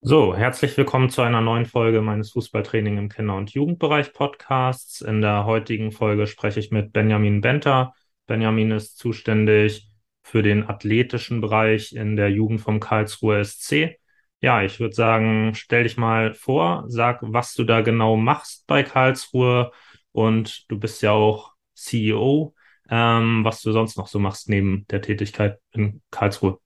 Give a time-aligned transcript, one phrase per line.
[0.00, 5.00] So, herzlich willkommen zu einer neuen Folge meines Fußballtraining im Kinder- und Jugendbereich Podcasts.
[5.00, 7.94] In der heutigen Folge spreche ich mit Benjamin Benter.
[8.26, 9.88] Benjamin ist zuständig
[10.22, 13.98] für den athletischen Bereich in der Jugend vom Karlsruher SC.
[14.40, 18.84] Ja, ich würde sagen, stell dich mal vor, sag, was du da genau machst bei
[18.84, 19.72] Karlsruhe
[20.12, 22.54] und du bist ja auch CEO,
[22.88, 26.60] ähm, was du sonst noch so machst neben der Tätigkeit in Karlsruhe.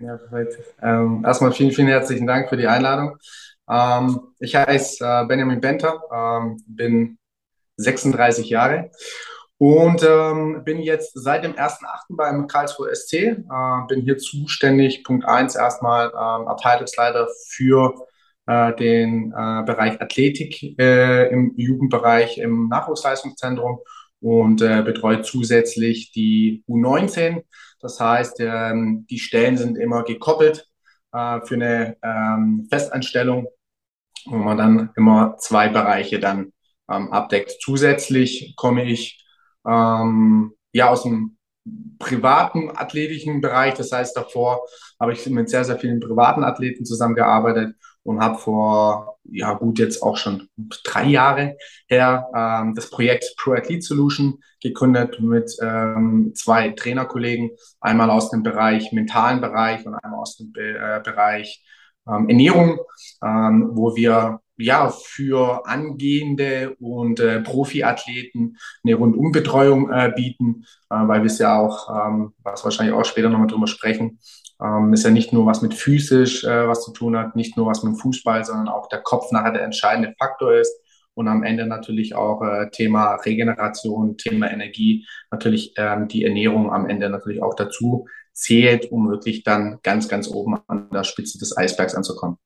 [0.00, 0.58] Ja, perfekt.
[0.82, 3.16] Ähm, erstmal vielen, vielen herzlichen Dank für die Einladung.
[3.68, 7.18] Ähm, ich heiße äh, Benjamin Benter, ähm, bin
[7.76, 8.90] 36 Jahre
[9.58, 12.16] und ähm, bin jetzt seit dem 1.8.
[12.16, 13.12] beim Karlsruhe SC.
[13.14, 13.36] Äh,
[13.88, 17.94] bin hier zuständig, Punkt 1 erstmal ähm, Abteilungsleiter für
[18.46, 23.78] äh, den äh, Bereich Athletik äh, im Jugendbereich im Nachwuchsleistungszentrum
[24.20, 27.42] und äh, betreut zusätzlich die U19
[27.84, 30.66] das heißt, ähm, die Stellen sind immer gekoppelt
[31.12, 33.46] äh, für eine ähm, Festanstellung,
[34.24, 36.52] wo man dann immer zwei Bereiche dann
[36.90, 37.58] ähm, abdeckt.
[37.60, 39.22] Zusätzlich komme ich
[39.68, 41.36] ähm, ja aus dem
[41.98, 43.74] privaten athletischen Bereich.
[43.74, 44.66] Das heißt, davor
[44.98, 50.02] habe ich mit sehr, sehr vielen privaten Athleten zusammengearbeitet und habe vor, ja gut, jetzt
[50.02, 50.48] auch schon
[50.84, 51.56] drei Jahre
[51.88, 58.42] her ähm, das Projekt Pro Athlete Solution gegründet mit ähm, zwei Trainerkollegen, einmal aus dem
[58.42, 61.64] Bereich mentalen Bereich und einmal aus dem Be äh, Bereich
[62.08, 62.78] ähm, Ernährung,
[63.22, 71.22] ähm, wo wir ja für angehende und äh, Profiathleten eine Rundumbetreuung äh, bieten, äh, weil
[71.22, 74.18] wir es ja auch, ähm, was wahrscheinlich auch später nochmal drüber sprechen,
[74.64, 77.66] ähm, ist ja nicht nur was mit physisch äh, was zu tun hat, nicht nur
[77.66, 80.72] was mit Fußball, sondern auch der Kopf nachher der entscheidende Faktor ist
[81.14, 86.88] und am Ende natürlich auch äh, Thema Regeneration, Thema Energie, natürlich ähm, die Ernährung am
[86.88, 91.56] Ende natürlich auch dazu zählt, um wirklich dann ganz, ganz oben an der Spitze des
[91.56, 92.36] Eisbergs anzukommen.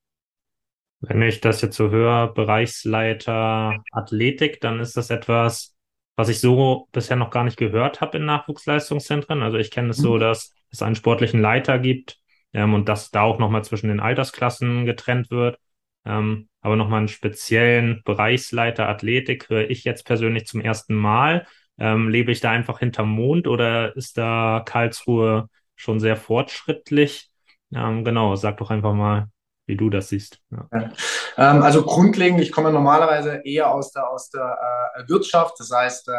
[1.01, 5.78] Wenn ich das jetzt so höre, Bereichsleiter Athletik, dann ist das etwas,
[6.19, 9.41] was ich so bisher noch gar nicht gehört habe in Nachwuchsleistungszentren.
[9.41, 10.19] Also ich kenne es so, mhm.
[10.19, 12.19] dass es einen sportlichen Leiter gibt
[12.53, 15.61] ähm, und dass da auch nochmal zwischen den Altersklassen getrennt wird.
[16.05, 21.47] Ähm, aber nochmal einen speziellen Bereichsleiter Athletik höre ich jetzt persönlich zum ersten Mal.
[21.79, 27.31] Ähm, lebe ich da einfach hinterm Mond oder ist da Karlsruhe schon sehr fortschrittlich?
[27.73, 29.29] Ähm, genau, sag doch einfach mal,
[29.69, 30.41] wie du das siehst.
[30.51, 30.67] Ja.
[30.73, 30.91] Ja.
[31.37, 34.59] Ähm, also grundlegend, ich komme normalerweise eher aus der, aus der
[34.97, 35.55] äh, Wirtschaft.
[35.59, 36.13] Das heißt, äh,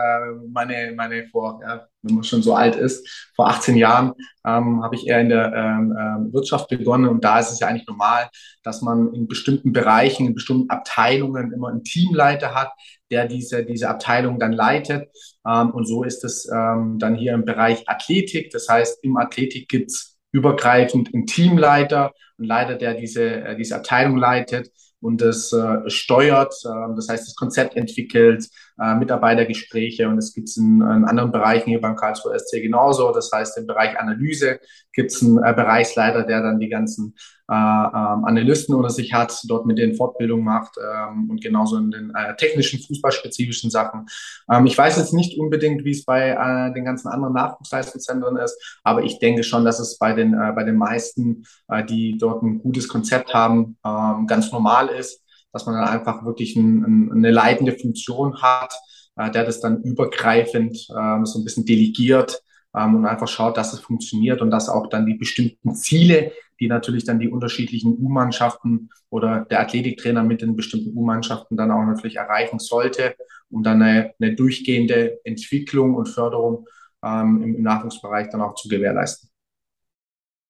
[0.52, 4.14] meine, meine vor, ja, wenn man schon so alt ist, vor 18 Jahren
[4.46, 7.10] ähm, habe ich eher in der ähm, ähm, Wirtschaft begonnen.
[7.10, 8.30] Und da ist es ja eigentlich normal,
[8.64, 12.72] dass man in bestimmten Bereichen, in bestimmten Abteilungen immer einen Teamleiter hat,
[13.10, 15.10] der diese, diese Abteilung dann leitet.
[15.46, 18.52] Ähm, und so ist es ähm, dann hier im Bereich Athletik.
[18.52, 24.18] Das heißt, im Athletik gibt's übergreifend einen Teamleiter, ein Leiter, der diese, äh, diese Abteilung
[24.18, 28.48] leitet und das äh, steuert, äh, das heißt das Konzept entwickelt,
[28.82, 33.12] äh, Mitarbeitergespräche und es gibt es in, in, anderen Bereichen hier beim Karlsruher SC genauso.
[33.12, 34.60] Das heißt im Bereich Analyse
[34.94, 37.16] gibt es einen äh, Bereichsleiter, der dann die ganzen
[37.50, 41.90] äh, ähm, Analysten unter sich hat, dort mit den Fortbildungen macht ähm, und genauso in
[41.90, 44.06] den äh, technischen, fußballspezifischen Sachen.
[44.52, 48.80] Ähm, ich weiß jetzt nicht unbedingt, wie es bei äh, den ganzen anderen Nachwuchsleistungszentren ist,
[48.84, 52.44] aber ich denke schon, dass es bei den, äh, bei den meisten, äh, die dort
[52.44, 57.12] ein gutes Konzept haben, ähm, ganz normal ist, dass man dann einfach wirklich ein, ein,
[57.12, 58.74] eine leitende Funktion hat,
[59.16, 62.42] äh, der das dann übergreifend äh, so ein bisschen delegiert
[62.76, 66.68] ähm, und einfach schaut, dass es funktioniert und dass auch dann die bestimmten Ziele, die
[66.68, 72.18] natürlich dann die unterschiedlichen U-Mannschaften oder der Athletiktrainer mit den bestimmten U-Mannschaften dann auch natürlich
[72.18, 73.16] erreichen sollte,
[73.50, 76.68] um dann eine, eine durchgehende Entwicklung und Förderung
[77.04, 79.30] ähm, im, im Nachwuchsbereich dann auch zu gewährleisten.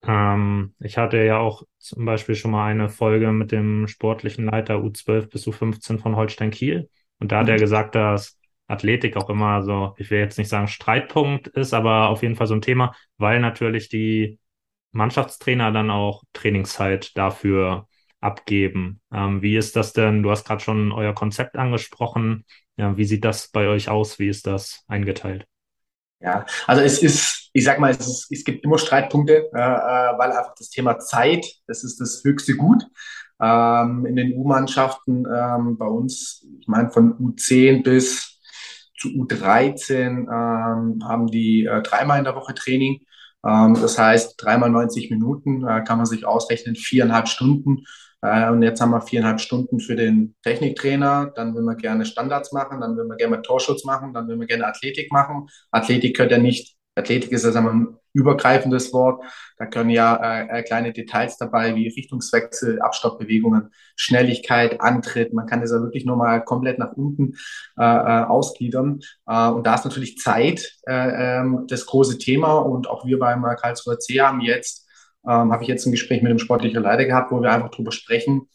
[0.03, 4.81] Ähm, ich hatte ja auch zum Beispiel schon mal eine Folge mit dem sportlichen Leiter
[4.81, 6.89] U12 bis U15 von Holstein Kiel.
[7.19, 7.59] Und da hat er mhm.
[7.59, 12.21] gesagt, dass Athletik auch immer so, ich will jetzt nicht sagen Streitpunkt ist, aber auf
[12.21, 14.39] jeden Fall so ein Thema, weil natürlich die
[14.91, 17.87] Mannschaftstrainer dann auch Trainingszeit dafür
[18.21, 19.01] abgeben.
[19.11, 20.23] Ähm, wie ist das denn?
[20.23, 22.45] Du hast gerade schon euer Konzept angesprochen.
[22.77, 24.19] Ja, wie sieht das bei euch aus?
[24.19, 25.47] Wie ist das eingeteilt?
[26.21, 30.31] Ja, also es ist, ich sag mal, es, ist, es gibt immer Streitpunkte, äh, weil
[30.31, 32.85] einfach das Thema Zeit, das ist das höchste Gut.
[33.41, 38.39] Ähm, in den U-Mannschaften ähm, bei uns, ich meine von U10 bis
[38.99, 42.99] zu U13 ähm, haben die äh, dreimal in der Woche Training.
[43.45, 47.85] Ähm, das heißt, dreimal 90 Minuten äh, kann man sich ausrechnen, viereinhalb Stunden.
[48.21, 51.31] Äh, und jetzt haben wir viereinhalb Stunden für den Techniktrainer.
[51.35, 54.47] Dann will man gerne Standards machen, dann will man gerne Torschutz machen, dann will man
[54.47, 55.47] gerne Athletik machen.
[55.71, 59.23] Athletik gehört ja nicht Athletik ist ja sagen wir, ein übergreifendes Wort.
[59.57, 65.33] Da können ja äh, äh, kleine Details dabei wie Richtungswechsel, Abstoppbewegungen, Schnelligkeit, Antritt.
[65.33, 67.35] Man kann das ja wirklich nochmal komplett nach unten
[67.77, 68.99] äh, äh, ausgliedern.
[69.27, 72.57] Äh, und da ist natürlich Zeit äh, ähm, das große Thema.
[72.57, 74.88] Und auch wir beim Karlsruher C haben jetzt,
[75.29, 77.91] ähm, habe ich jetzt ein Gespräch mit dem sportlichen Leiter gehabt, wo wir einfach drüber
[77.91, 78.49] sprechen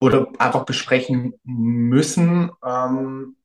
[0.00, 3.36] oder einfach besprechen müssen, ähm,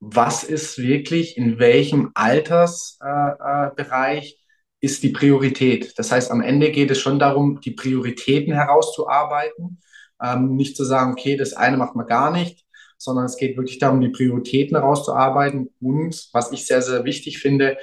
[0.00, 4.36] was ist wirklich in welchem Altersbereich äh,
[4.80, 5.98] ist die Priorität.
[5.98, 9.80] Das heißt, am Ende geht es schon darum, die Prioritäten herauszuarbeiten.
[10.22, 12.64] Ähm, nicht zu sagen, okay, das eine macht man gar nicht,
[12.98, 15.70] sondern es geht wirklich darum, die Prioritäten herauszuarbeiten.
[15.80, 17.78] Und was ich sehr, sehr wichtig finde,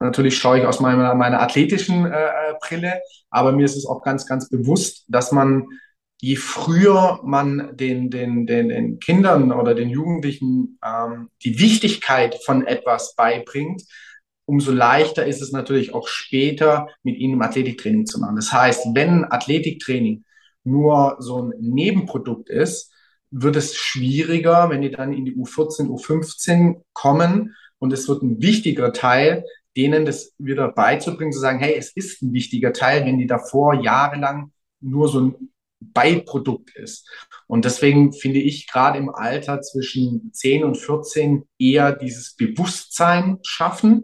[0.00, 3.00] natürlich schaue ich aus meiner, meiner athletischen äh, äh Brille,
[3.30, 5.66] aber mir ist es auch ganz, ganz bewusst, dass man
[6.20, 12.66] je früher man den, den, den, den Kindern oder den Jugendlichen ähm, die Wichtigkeit von
[12.66, 13.82] etwas beibringt,
[14.44, 18.36] umso leichter ist es natürlich auch später mit ihnen Athletiktraining zu machen.
[18.36, 20.24] Das heißt, wenn Athletiktraining
[20.64, 22.92] nur so ein Nebenprodukt ist,
[23.30, 28.40] wird es schwieriger, wenn die dann in die U14, U15 kommen und es wird ein
[28.40, 29.44] wichtiger Teil,
[29.78, 33.74] denen das wieder beizubringen, zu sagen, hey, es ist ein wichtiger Teil, wenn die davor
[33.74, 37.08] jahrelang nur so ein Beiprodukt ist.
[37.46, 44.02] Und deswegen finde ich gerade im Alter zwischen 10 und 14 eher dieses Bewusstsein schaffen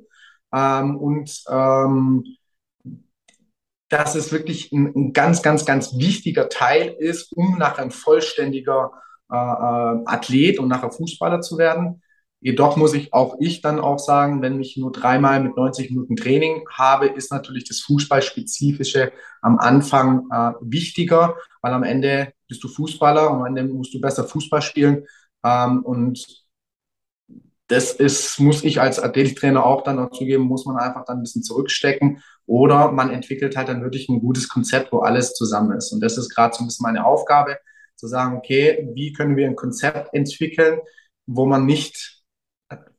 [0.55, 2.25] ähm, und ähm,
[3.89, 8.93] dass es wirklich ein, ein, ganz, ganz, ganz wichtiger Teil ist, um nachher ein vollständiger
[9.29, 12.01] äh, äh Athlet und nachher Fußballer zu werden.
[12.45, 16.15] Jedoch muss ich auch ich dann auch sagen, wenn ich nur dreimal mit 90 Minuten
[16.15, 22.69] Training habe, ist natürlich das Fußballspezifische am Anfang äh, wichtiger, weil am Ende bist du
[22.69, 25.07] Fußballer und am Ende musst du besser Fußball spielen.
[25.43, 26.45] Ähm, und
[27.69, 31.23] das ist, muss ich als Athletiktrainer auch dann auch zugeben, muss man einfach dann ein
[31.23, 32.23] bisschen zurückstecken.
[32.45, 35.93] Oder man entwickelt halt dann wirklich ein gutes Konzept, wo alles zusammen ist.
[35.93, 37.57] Und das ist gerade so ein bisschen meine Aufgabe,
[37.97, 40.81] zu sagen, okay, wie können wir ein Konzept entwickeln,
[41.25, 42.14] wo man nicht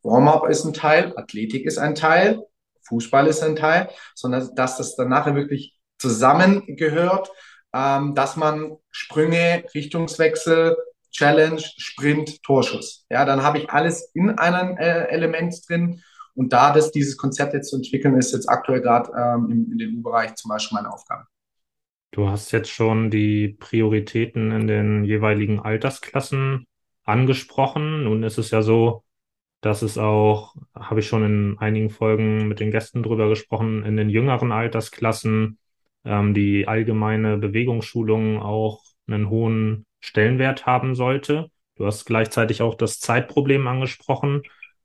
[0.06, 2.42] Warm-up ist ein Teil, Athletik ist ein Teil,
[2.88, 7.30] Fußball ist ein Teil, sondern dass das dann nachher wirklich zusammengehört,
[7.74, 10.78] ähm, dass man Sprünge, Richtungswechsel,
[11.12, 13.06] Challenge, Sprint, Torschuss.
[13.10, 16.02] Ja, dann habe ich alles in einem äh, Element drin.
[16.36, 19.78] Und da das, dieses Konzept jetzt zu entwickeln, ist jetzt aktuell gerade ähm, in, in
[19.78, 21.26] den U-Bereich zum Beispiel meine Aufgabe.
[22.12, 26.68] Du hast jetzt schon die Prioritäten in den jeweiligen Altersklassen
[27.04, 28.04] angesprochen.
[28.04, 29.05] Nun ist es ja so,
[29.66, 33.98] dass es auch, habe ich schon in einigen Folgen mit den Gästen drüber gesprochen, in
[33.98, 35.58] den jüngeren Altersklassen
[36.04, 41.50] ähm, die allgemeine Bewegungsschulung auch einen hohen Stellenwert haben sollte.
[41.78, 44.44] Du hast gleichzeitig auch das Zeitproblem angesprochen.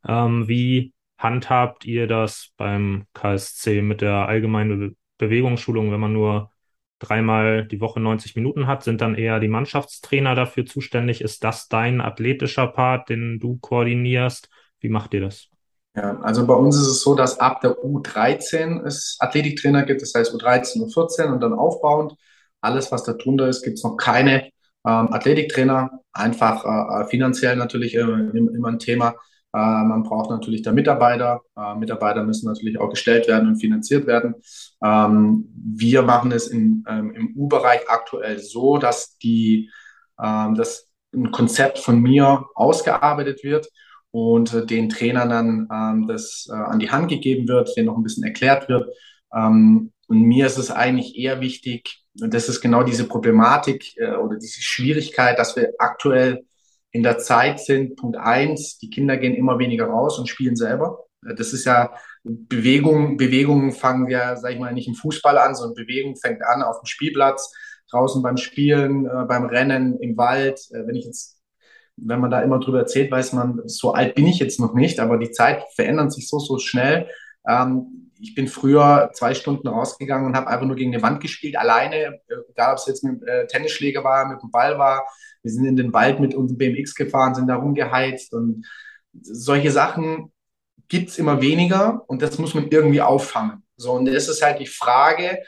[0.08, 6.50] Ähm, wie handhabt ihr das beim KSC mit der allgemeinen Be Bewegungsschulung, wenn man nur
[6.98, 11.20] dreimal die Woche 90 Minuten hat, sind dann eher die Mannschaftstrainer dafür zuständig?
[11.20, 14.48] Ist das dein athletischer Part, den du koordinierst?
[14.80, 15.48] Wie macht ihr das?
[15.96, 20.14] Ja, also bei uns ist es so, dass ab der U13 es Athletiktrainer gibt, das
[20.14, 22.14] heißt U13, U14 und dann aufbauend.
[22.60, 24.44] Alles, was da drunter ist, gibt es noch keine
[24.86, 25.90] ähm, Athletiktrainer.
[26.12, 29.14] Einfach äh, finanziell natürlich äh, immer ein Thema.
[29.52, 31.40] Äh, man braucht natürlich da Mitarbeiter.
[31.56, 34.36] Äh, Mitarbeiter müssen natürlich auch gestellt werden und finanziert werden.
[34.84, 39.70] Ähm, wir machen es in, ähm, im U-Bereich aktuell so, dass die,
[40.22, 43.68] ähm, dass ein Konzept von mir ausgearbeitet wird
[44.10, 47.96] und äh, den Trainern dann ähm, das äh, an die Hand gegeben wird, denen noch
[47.96, 48.88] ein bisschen erklärt wird.
[49.34, 54.16] Ähm, und mir ist es eigentlich eher wichtig, und das ist genau diese Problematik äh,
[54.16, 56.44] oder diese Schwierigkeit, dass wir aktuell
[56.90, 57.96] in der Zeit sind.
[57.96, 61.04] Punkt eins, die Kinder gehen immer weniger raus und spielen selber.
[61.26, 61.92] Äh, das ist ja
[62.24, 66.62] Bewegung, Bewegungen fangen ja, sag ich mal, nicht im Fußball an, sondern Bewegung fängt an
[66.62, 67.52] auf dem Spielplatz,
[67.90, 70.60] draußen beim Spielen, äh, beim Rennen, im Wald.
[70.70, 71.39] Äh, wenn ich jetzt
[72.02, 75.00] wenn man da immer drüber erzählt, weiß man, so alt bin ich jetzt noch nicht,
[75.00, 77.08] aber die Zeit verändert sich so, so schnell.
[77.48, 81.56] Ähm, ich bin früher zwei Stunden rausgegangen und habe einfach nur gegen eine Wand gespielt,
[81.56, 85.06] alleine, egal ob es jetzt mit äh, Tennisschläger war, mit dem Ball war.
[85.42, 88.66] Wir sind in den Wald mit unserem BMX gefahren, sind da rumgeheizt und
[89.22, 90.32] solche Sachen
[90.88, 93.62] gibt's immer weniger und das muss man irgendwie auffangen.
[93.76, 95.38] So, und das ist halt die Frage,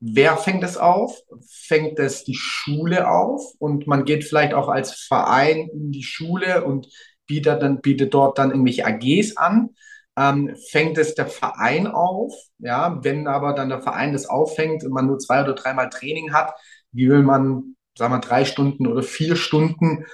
[0.00, 1.18] Wer fängt es auf?
[1.46, 3.42] Fängt es die Schule auf?
[3.58, 6.88] Und man geht vielleicht auch als Verein in die Schule und
[7.26, 9.70] bietet, dann, bietet dort dann irgendwelche AGs an.
[10.18, 12.32] Ähm, fängt es der Verein auf?
[12.58, 16.32] Ja, wenn aber dann der Verein das auffängt und man nur zwei oder dreimal Training
[16.32, 16.54] hat,
[16.92, 20.06] wie will man, sagen wir, drei Stunden oder vier Stunden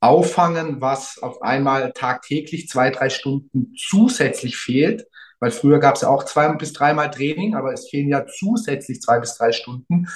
[0.00, 5.06] auffangen, was auf einmal tagtäglich zwei, drei Stunden zusätzlich fehlt?
[5.44, 9.02] Weil früher gab es ja auch zwei bis dreimal Training, aber es fehlen ja zusätzlich
[9.02, 10.06] zwei bis drei Stunden.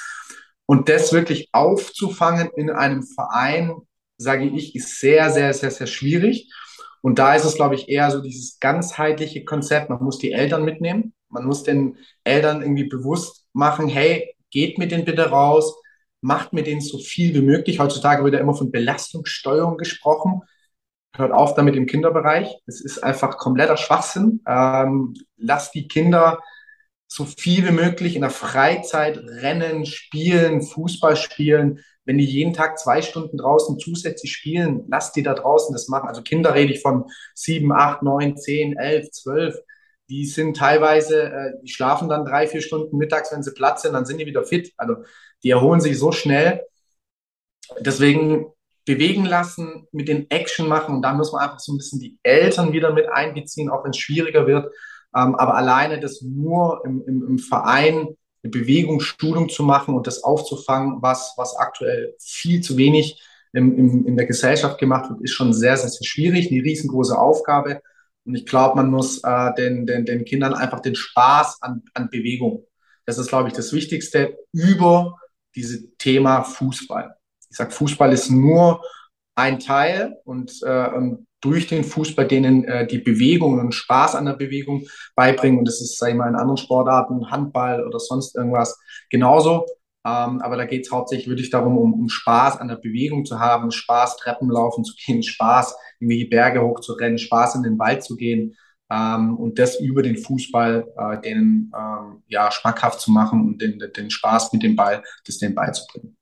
[0.64, 3.74] Und das wirklich aufzufangen in einem Verein,
[4.16, 6.50] sage ich, ist sehr, sehr, sehr, sehr schwierig.
[7.02, 9.90] Und da ist es, glaube ich, eher so dieses ganzheitliche Konzept.
[9.90, 11.12] Man muss die Eltern mitnehmen.
[11.28, 15.76] Man muss den Eltern irgendwie bewusst machen, hey, geht mit denen bitte raus,
[16.22, 17.80] macht mit denen so viel wie möglich.
[17.80, 20.40] Heutzutage wird ja immer von Belastungssteuerung gesprochen.
[21.16, 22.54] Hört auf damit im Kinderbereich.
[22.66, 24.42] Es ist einfach kompletter Schwachsinn.
[24.46, 26.38] Ähm, lasst die Kinder
[27.08, 31.80] so viel wie möglich in der Freizeit rennen, spielen, Fußball spielen.
[32.04, 36.08] Wenn die jeden Tag zwei Stunden draußen zusätzlich spielen, lasst die da draußen das machen.
[36.08, 39.58] Also Kinder rede ich von sieben, acht, neun, zehn, elf, zwölf.
[40.10, 43.94] Die sind teilweise, äh, die schlafen dann drei, vier Stunden mittags, wenn sie Platz sind,
[43.94, 44.72] dann sind die wieder fit.
[44.76, 44.96] Also
[45.42, 46.62] die erholen sich so schnell.
[47.80, 48.46] Deswegen
[48.88, 52.18] bewegen lassen, mit den Action machen und da muss man einfach so ein bisschen die
[52.22, 54.64] Eltern wieder mit einbeziehen, auch wenn es schwieriger wird.
[55.14, 60.24] Ähm, aber alleine das nur im, im, im Verein eine Bewegungsschulung zu machen und das
[60.24, 65.34] aufzufangen, was, was aktuell viel zu wenig im, im, in der Gesellschaft gemacht wird, ist
[65.34, 67.82] schon sehr, sehr, sehr schwierig, eine riesengroße Aufgabe.
[68.24, 72.08] Und ich glaube, man muss äh, den, den, den Kindern einfach den Spaß an, an
[72.10, 72.64] Bewegung.
[73.04, 75.18] Das ist, glaube ich, das Wichtigste über
[75.54, 77.17] dieses Thema Fußball.
[77.50, 78.82] Ich sage, Fußball ist nur
[79.34, 80.88] ein Teil und, äh,
[81.40, 85.58] durch den Fußball denen äh, die Bewegung und Spaß an der Bewegung beibringen.
[85.60, 88.78] Und das ist, sage ich mal, in anderen Sportarten, Handball oder sonst irgendwas
[89.10, 89.64] genauso.
[90.04, 93.38] Ähm, aber da geht es hauptsächlich wirklich darum, um, um Spaß an der Bewegung zu
[93.38, 98.02] haben, Spaß Treppen laufen zu gehen, Spaß irgendwie die Berge hochzurennen, Spaß in den Wald
[98.02, 98.56] zu gehen.
[98.90, 103.78] Ähm, und das über den Fußball äh, denen ähm, ja schmackhaft zu machen und den,
[103.96, 106.17] den Spaß mit dem Ball, das denen beizubringen.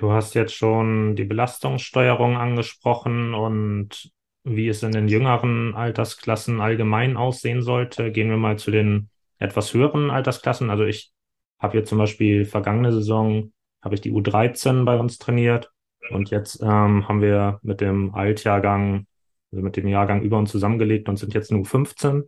[0.00, 4.10] Du hast jetzt schon die Belastungssteuerung angesprochen und
[4.44, 8.10] wie es in den jüngeren Altersklassen allgemein aussehen sollte.
[8.10, 10.70] Gehen wir mal zu den etwas höheren Altersklassen.
[10.70, 11.12] Also ich
[11.58, 13.52] habe jetzt zum Beispiel vergangene Saison
[13.82, 15.70] habe ich die U13 bei uns trainiert
[16.08, 19.06] und jetzt ähm, haben wir mit dem Altjahrgang,
[19.52, 22.24] also mit dem Jahrgang über uns zusammengelegt und sind jetzt nur 15.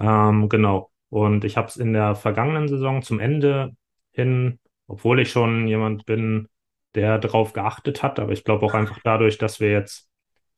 [0.00, 0.90] Ähm, genau.
[1.10, 3.70] Und ich habe es in der vergangenen Saison zum Ende
[4.10, 6.48] hin, obwohl ich schon jemand bin,
[6.94, 8.18] der darauf geachtet hat.
[8.18, 10.08] Aber ich glaube auch einfach dadurch, dass wir jetzt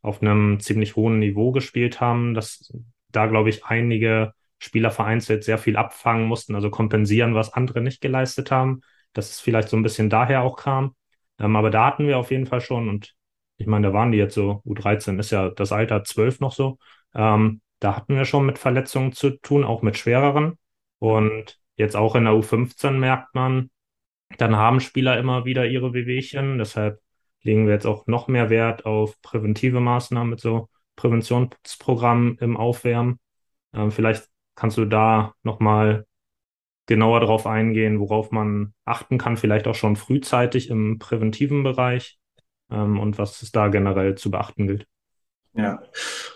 [0.02, 2.72] auf einem ziemlich hohen Niveau gespielt haben, dass
[3.10, 8.00] da, glaube ich, einige Spieler vereinzelt sehr viel abfangen mussten, also kompensieren, was andere nicht
[8.00, 8.80] geleistet haben.
[9.12, 10.94] Dass es vielleicht so ein bisschen daher auch kam.
[11.38, 13.14] Ähm, aber da hatten wir auf jeden Fall schon, und
[13.56, 16.78] ich meine, da waren die jetzt so, U13 ist ja das Alter 12 noch so.
[17.14, 20.58] Ähm, da hatten wir schon mit Verletzungen zu tun, auch mit schwereren.
[20.98, 23.70] Und jetzt auch in der U15 merkt man,
[24.38, 26.58] dann haben Spieler immer wieder ihre Wehwehchen.
[26.58, 27.00] Deshalb
[27.42, 33.18] legen wir jetzt auch noch mehr Wert auf präventive Maßnahmen mit so Präventionsprogrammen im Aufwärmen.
[33.72, 36.06] Ähm, vielleicht kannst du da nochmal
[36.86, 42.18] genauer darauf eingehen, worauf man achten kann, vielleicht auch schon frühzeitig im präventiven Bereich
[42.70, 44.86] ähm, und was es da generell zu beachten gilt.
[45.54, 45.82] Ja,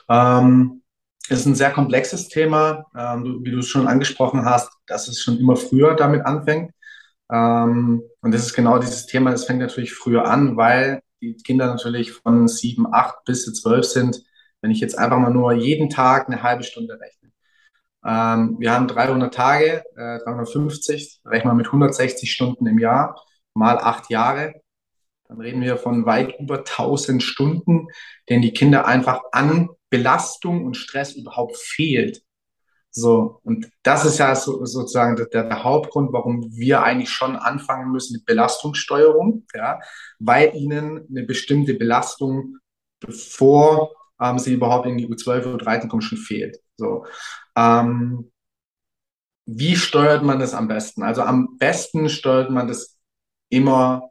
[0.09, 0.83] ähm,
[1.29, 5.39] ist ein sehr komplexes Thema, ähm, wie du es schon angesprochen hast, dass es schon
[5.39, 6.73] immer früher damit anfängt.
[7.31, 11.67] Ähm, und das ist genau dieses Thema, das fängt natürlich früher an, weil die Kinder
[11.67, 14.23] natürlich von sieben, acht bis zu zwölf sind.
[14.63, 17.31] Wenn ich jetzt einfach mal nur jeden Tag eine halbe Stunde rechne.
[18.05, 23.23] Ähm, wir haben 300 Tage, äh, 350, rechnen wir mit 160 Stunden im Jahr,
[23.55, 24.55] mal acht Jahre.
[25.29, 27.89] Dann reden wir von weit über 1000 Stunden,
[28.29, 32.23] denen die Kinder einfach an Belastung und Stress überhaupt fehlt.
[32.93, 37.93] So, und das ist ja so, sozusagen der, der, Hauptgrund, warum wir eigentlich schon anfangen
[37.93, 39.79] müssen mit Belastungssteuerung, ja,
[40.19, 42.57] weil ihnen eine bestimmte Belastung,
[42.99, 46.59] bevor ähm, sie überhaupt in die U12 oder U13 kommen, schon fehlt.
[46.77, 47.07] So,
[47.57, 48.33] ähm,
[49.47, 51.03] wie steuert man das am besten?
[51.03, 52.99] Also am besten steuert man das
[53.51, 54.11] immer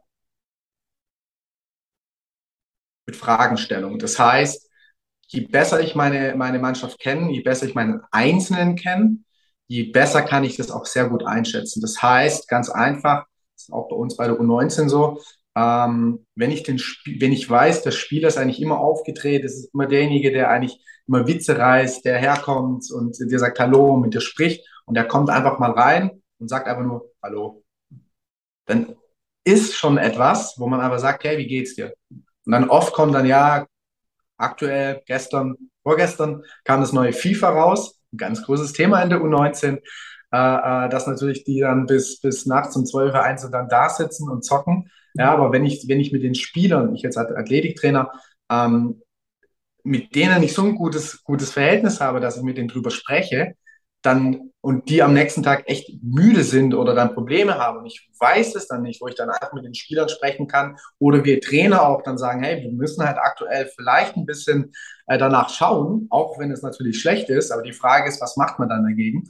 [3.06, 3.98] mit Fragestellung.
[3.98, 4.69] Das heißt,
[5.32, 9.18] je besser ich meine, meine Mannschaft kenne, je besser ich meinen Einzelnen kenne,
[9.68, 11.80] je besser kann ich das auch sehr gut einschätzen.
[11.80, 15.20] Das heißt, ganz einfach, das ist auch bei uns bei der U19 so,
[15.56, 16.80] ähm, wenn ich den
[17.18, 20.80] wenn ich weiß, der Spieler ist eigentlich immer aufgedreht, es ist immer derjenige, der eigentlich
[21.06, 25.30] immer Witze reißt, der herkommt und dir sagt Hallo, mit dir spricht und der kommt
[25.30, 27.62] einfach mal rein und sagt einfach nur Hallo.
[28.66, 28.96] Dann
[29.44, 31.94] ist schon etwas, wo man aber sagt, hey, wie geht's dir?
[32.10, 33.66] Und dann oft kommt dann, ja,
[34.40, 39.78] aktuell, gestern, vorgestern kam das neue FIFA raus, ein ganz großes Thema in der U19,
[40.32, 43.88] äh, äh, dass natürlich die dann bis, bis nachts um 12 Uhr einzeln dann da
[43.88, 44.90] sitzen und zocken.
[45.14, 48.10] Ja, aber wenn ich, wenn ich mit den Spielern, ich jetzt als Athletiktrainer,
[48.50, 49.02] ähm,
[49.82, 53.54] mit denen ich so ein gutes, gutes Verhältnis habe, dass ich mit denen drüber spreche,
[54.02, 58.10] dann und die am nächsten Tag echt müde sind oder dann Probleme haben und ich
[58.18, 61.40] weiß es dann nicht, wo ich dann einfach mit den Spielern sprechen kann oder wir
[61.40, 64.72] Trainer auch dann sagen, hey, wir müssen halt aktuell vielleicht ein bisschen
[65.06, 68.58] äh, danach schauen, auch wenn es natürlich schlecht ist, aber die Frage ist, was macht
[68.58, 69.24] man dann dagegen?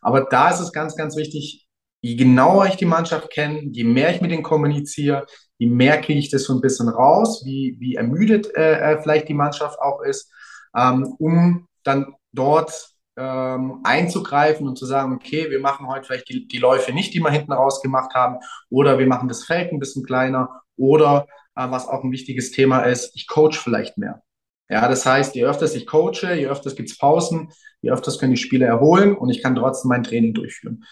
[0.00, 1.66] Aber da ist es ganz, ganz wichtig,
[2.02, 5.24] je genauer ich die Mannschaft kenne, je mehr ich mit denen kommuniziere,
[5.56, 9.28] je mehr kriege ich das so ein bisschen raus, wie, wie ermüdet äh, äh vielleicht
[9.28, 10.30] die Mannschaft auch ist,
[10.76, 16.48] ähm, um dann dort ähm, einzugreifen und zu sagen, okay, wir machen heute vielleicht die,
[16.48, 18.38] die Läufe nicht, die wir hinten raus gemacht haben,
[18.70, 22.82] oder wir machen das Feld ein bisschen kleiner, oder äh, was auch ein wichtiges Thema
[22.82, 24.22] ist, ich coach vielleicht mehr.
[24.68, 27.52] Ja, das heißt, je öfters ich coache, je öfters gibt's Pausen,
[27.82, 30.84] je öfters können die Spieler erholen und ich kann trotzdem mein Training durchführen.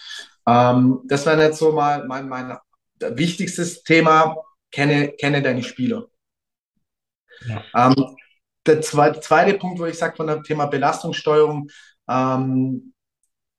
[0.47, 2.57] Ähm, das wäre jetzt so mal mein, mein
[2.99, 4.37] wichtigstes Thema,
[4.71, 6.07] kenne, kenne deine Spieler.
[7.47, 7.63] Ja.
[7.75, 8.15] Ähm,
[8.65, 11.69] der zweite, zweite Punkt, wo ich sage von dem Thema Belastungssteuerung,
[12.09, 12.93] ähm,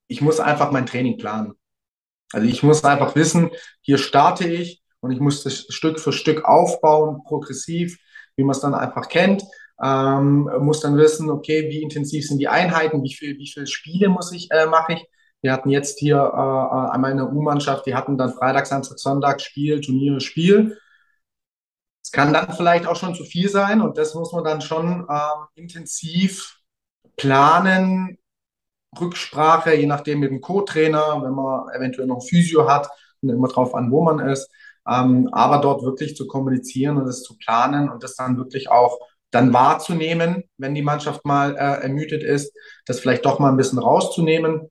[0.07, 1.53] ich muss einfach mein Training planen.
[2.31, 6.45] Also ich muss einfach wissen, hier starte ich und ich muss das Stück für Stück
[6.45, 7.97] aufbauen, progressiv,
[8.35, 9.43] wie man es dann einfach kennt.
[9.81, 14.09] Ähm, muss dann wissen, okay, wie intensiv sind die Einheiten, wie viel, wie viele Spiele
[14.09, 15.05] muss ich, äh, mache ich.
[15.41, 19.41] Wir hatten jetzt hier äh, äh einmal eine U-Mannschaft, die hatten dann Freitag, Samstag, Sonntag
[19.41, 20.77] Spiel, Turnier, Spiel.
[22.03, 25.05] Es kann dann vielleicht auch schon zu viel sein und das muss man dann schon
[25.09, 26.57] ähm, intensiv
[27.17, 28.17] planen,
[28.99, 32.89] Rücksprache, je nachdem mit dem Co-Trainer, wenn man eventuell noch Physio hat,
[33.21, 34.49] und immer drauf an, wo man ist.
[34.87, 38.99] Ähm, aber dort wirklich zu kommunizieren und es zu planen und das dann wirklich auch
[39.31, 42.53] dann wahrzunehmen, wenn die Mannschaft mal äh, ermüdet ist,
[42.85, 44.69] das vielleicht doch mal ein bisschen rauszunehmen.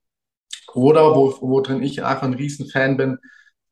[0.73, 3.19] Oder wo, wo drin ich einfach ein Riesenfan bin,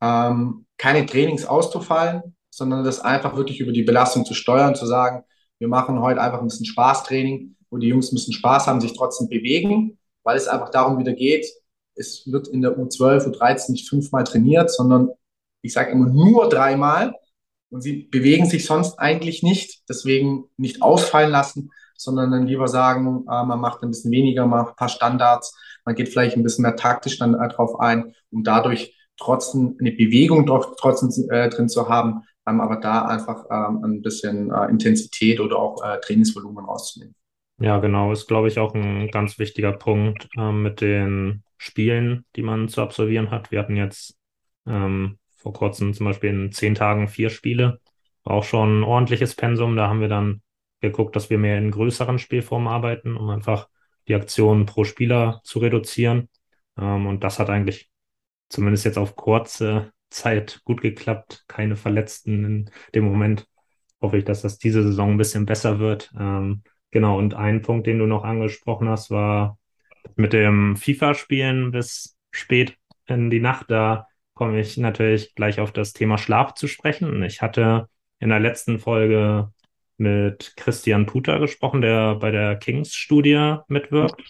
[0.01, 5.23] ähm, keine Trainings auszufallen, sondern das einfach wirklich über die Belastung zu steuern, zu sagen,
[5.59, 9.29] wir machen heute einfach ein bisschen Spaßtraining, wo die Jungs müssen Spaß haben, sich trotzdem
[9.29, 11.45] bewegen, weil es einfach darum wieder geht,
[11.95, 15.09] es wird in der U12, U13 nicht fünfmal trainiert, sondern
[15.61, 17.13] ich sage immer nur dreimal
[17.69, 23.25] und sie bewegen sich sonst eigentlich nicht, deswegen nicht ausfallen lassen, sondern dann lieber sagen,
[23.29, 25.55] äh, man macht ein bisschen weniger, macht ein paar Standards,
[25.85, 29.91] man geht vielleicht ein bisschen mehr taktisch dann äh, drauf ein, um dadurch trotzdem eine
[29.91, 35.39] Bewegung trotzdem äh, drin zu haben, ähm, aber da einfach ähm, ein bisschen äh, Intensität
[35.39, 37.15] oder auch äh, Trainingsvolumen rauszunehmen.
[37.59, 42.41] Ja, genau, ist, glaube ich, auch ein ganz wichtiger Punkt ähm, mit den Spielen, die
[42.41, 43.51] man zu absolvieren hat.
[43.51, 44.17] Wir hatten jetzt
[44.65, 47.79] ähm, vor kurzem zum Beispiel in zehn Tagen vier Spiele.
[48.23, 49.75] War auch schon ein ordentliches Pensum.
[49.75, 50.41] Da haben wir dann
[50.81, 53.69] geguckt, dass wir mehr in größeren Spielformen arbeiten, um einfach
[54.07, 56.29] die Aktionen pro Spieler zu reduzieren.
[56.77, 57.89] Ähm, und das hat eigentlich
[58.49, 61.45] zumindest jetzt auf kurze Zeit gut geklappt.
[61.47, 63.47] Keine Verletzten in dem Moment.
[64.01, 66.11] Hoffe ich, dass das diese Saison ein bisschen besser wird.
[66.19, 66.63] Ähm,
[66.93, 69.57] Genau, und ein Punkt, den du noch angesprochen hast, war
[70.15, 72.77] mit dem FIFA-Spielen bis spät
[73.07, 73.71] in die Nacht.
[73.71, 77.23] Da komme ich natürlich gleich auf das Thema Schlaf zu sprechen.
[77.23, 79.51] Ich hatte in der letzten Folge
[79.97, 84.21] mit Christian Puter gesprochen, der bei der Kings-Studie mitwirkt.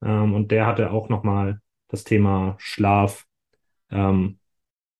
[0.00, 3.26] Ähm, und der hatte auch nochmal das Thema Schlaf
[3.90, 4.38] ähm,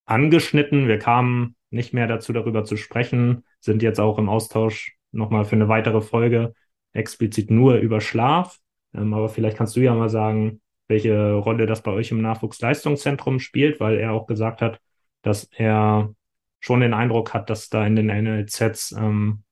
[0.03, 0.89] angeschnitten.
[0.89, 5.55] Wir kamen nicht mehr dazu, darüber zu sprechen, sind jetzt auch im Austausch nochmal für
[5.55, 6.53] eine weitere Folge
[6.93, 8.59] explizit nur über Schlaf.
[8.93, 13.39] Ähm, aber vielleicht kannst du ja mal sagen, welche Rolle das bei euch im Nachwuchsleistungszentrum
[13.39, 14.79] spielt, weil er auch gesagt hat,
[15.21, 16.13] dass er
[16.59, 19.43] schon den Eindruck hat, dass da in den NLZs ähm,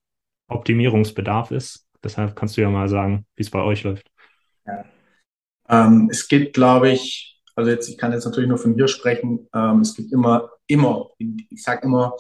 [0.47, 1.87] Optimierungsbedarf ist.
[2.03, 4.09] Deshalb kannst du ja mal sagen, wie es bei euch läuft.
[4.65, 4.85] Ja.
[5.69, 9.47] Ähm, es gibt, glaube ich, also jetzt, ich kann jetzt natürlich nur von hier sprechen,
[9.53, 12.15] ähm, es gibt immer, immer, ich sage immer,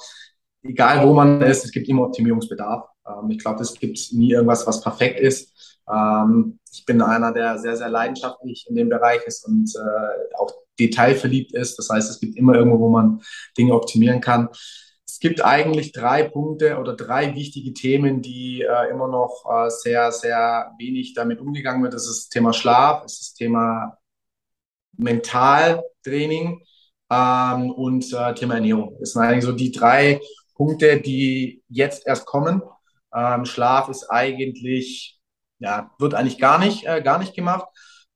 [0.61, 2.90] egal wo man ist, es gibt immer Optimierungsbedarf.
[3.07, 5.79] Ähm, ich glaube, es gibt nie irgendwas, was perfekt ist.
[5.91, 10.51] Ähm, ich bin einer, der sehr, sehr leidenschaftlich in dem Bereich ist und äh, auch
[10.79, 11.77] detailverliebt ist.
[11.77, 13.21] Das heißt, es gibt immer irgendwo, wo man
[13.57, 14.49] Dinge optimieren kann.
[15.05, 20.11] Es gibt eigentlich drei Punkte oder drei wichtige Themen, die äh, immer noch äh, sehr,
[20.11, 21.93] sehr wenig damit umgegangen wird.
[21.93, 23.97] Das ist das Thema Schlaf, das ist das Thema
[24.97, 26.63] Mentaltraining
[27.11, 28.95] ähm, und Thema Ernährung.
[28.99, 30.21] Das sind eigentlich so die drei
[30.55, 32.61] Punkte, die jetzt erst kommen.
[33.13, 35.19] Ähm, Schlaf ist eigentlich,
[35.59, 37.67] ja, wird eigentlich gar nicht, äh, gar nicht gemacht.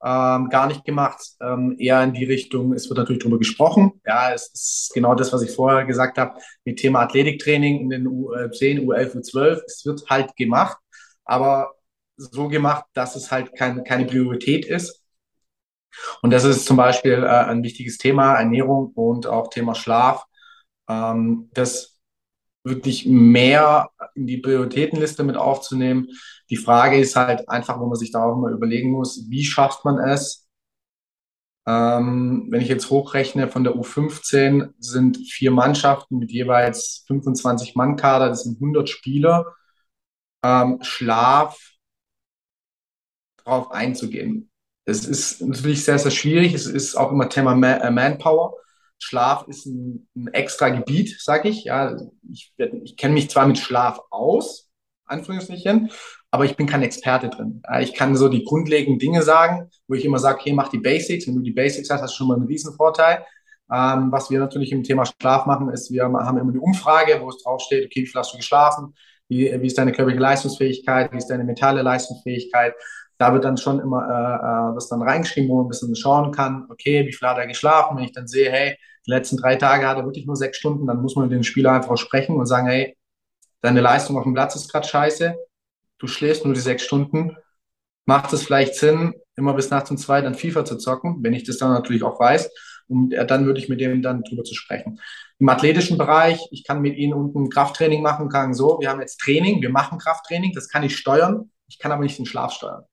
[0.03, 4.01] Ähm, gar nicht gemacht, ähm, eher in die Richtung, es wird natürlich darüber gesprochen.
[4.05, 8.07] Ja, es ist genau das, was ich vorher gesagt habe, mit Thema Athletiktraining in den
[8.07, 9.61] U10, U11, U12.
[9.65, 10.77] Es wird halt gemacht,
[11.23, 11.73] aber
[12.17, 15.01] so gemacht, dass es halt kein, keine Priorität ist.
[16.21, 20.25] Und das ist zum Beispiel äh, ein wichtiges Thema, Ernährung und auch Thema Schlaf.
[20.89, 21.97] Ähm, das
[22.63, 26.07] wirklich mehr in die Prioritätenliste mit aufzunehmen.
[26.49, 29.85] Die Frage ist halt einfach, wo man sich da auch immer überlegen muss, wie schafft
[29.85, 30.47] man es,
[31.67, 37.95] Ähm, wenn ich jetzt hochrechne, von der U15 sind vier Mannschaften mit jeweils 25 Mann
[37.95, 39.53] Kader, das sind 100 Spieler.
[40.43, 41.57] Ähm, Schlaf
[43.43, 44.49] drauf einzugehen.
[44.85, 46.53] Es ist natürlich sehr, sehr schwierig.
[46.53, 48.55] Es ist auch immer Thema äh, Manpower.
[48.99, 51.65] Schlaf ist ein, ein extra Gebiet, sag ich.
[51.65, 51.95] Ja,
[52.31, 52.53] ich,
[52.83, 54.69] ich kenne mich zwar mit Schlaf aus,
[55.05, 55.91] Anführungsstrichen,
[56.31, 57.61] aber ich bin kein Experte drin.
[57.79, 61.27] Ich kann so die grundlegenden Dinge sagen, wo ich immer sage, hey, mach die Basics.
[61.27, 63.25] Wenn du die Basics hast, hast du schon mal einen riesen Vorteil.
[63.71, 67.29] Ähm, was wir natürlich im Thema Schlaf machen, ist, wir haben immer eine Umfrage, wo
[67.29, 68.93] es draufsteht, okay, wie viel hast du geschlafen?
[69.27, 71.11] Wie, wie ist deine körperliche Leistungsfähigkeit?
[71.11, 72.75] Wie ist deine mentale Leistungsfähigkeit?
[73.17, 76.31] Da wird dann schon immer äh, äh, das dann reingeschrieben, wo man ein bisschen schauen
[76.31, 77.97] kann, okay, wie viel hat er geschlafen?
[77.97, 80.87] Wenn ich dann sehe, hey, die letzten drei Tage hat er wirklich nur sechs Stunden,
[80.87, 82.97] dann muss man mit dem Spieler einfach sprechen und sagen, hey,
[83.61, 85.35] deine Leistung auf dem Platz ist gerade scheiße,
[85.99, 87.37] du schläfst nur die sechs Stunden,
[88.05, 91.43] macht es vielleicht Sinn, immer bis nachts um zwei dann FIFA zu zocken, wenn ich
[91.43, 92.49] das dann natürlich auch weiß.
[92.87, 94.99] Und dann würde ich mit dem dann drüber zu sprechen.
[95.39, 99.19] Im athletischen Bereich, ich kann mit ihnen unten Krafttraining machen, kann so, wir haben jetzt
[99.19, 102.83] Training, wir machen Krafttraining, das kann ich steuern, ich kann aber nicht den Schlaf steuern.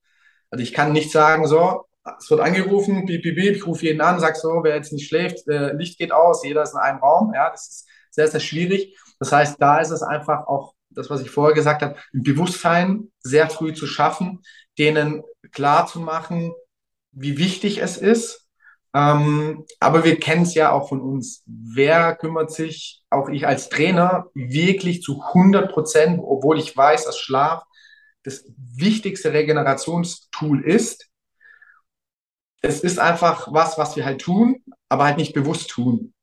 [0.52, 1.86] Also ich kann nicht sagen, so,
[2.18, 5.08] es wird angerufen, piep, piep, piep, ich rufe jeden an, sag so, wer jetzt nicht
[5.08, 7.32] schläft, äh, Licht geht aus, jeder ist in einem Raum.
[7.34, 8.98] Ja, das ist sehr, sehr schwierig.
[9.18, 13.10] Das heißt, da ist es einfach auch das, was ich vorher gesagt habe, ein Bewusstsein
[13.20, 14.42] sehr früh zu schaffen,
[14.78, 16.52] denen klar zu machen,
[17.12, 18.46] wie wichtig es ist.
[18.94, 21.42] Ähm, aber wir kennen es ja auch von uns.
[21.46, 27.18] Wer kümmert sich, auch ich als Trainer, wirklich zu 100 Prozent, obwohl ich weiß, dass
[27.18, 27.62] Schlaf
[28.22, 31.08] das wichtigste Regenerationstool ist.
[32.61, 36.14] Es ist einfach was, was wir halt tun, aber halt nicht bewusst tun.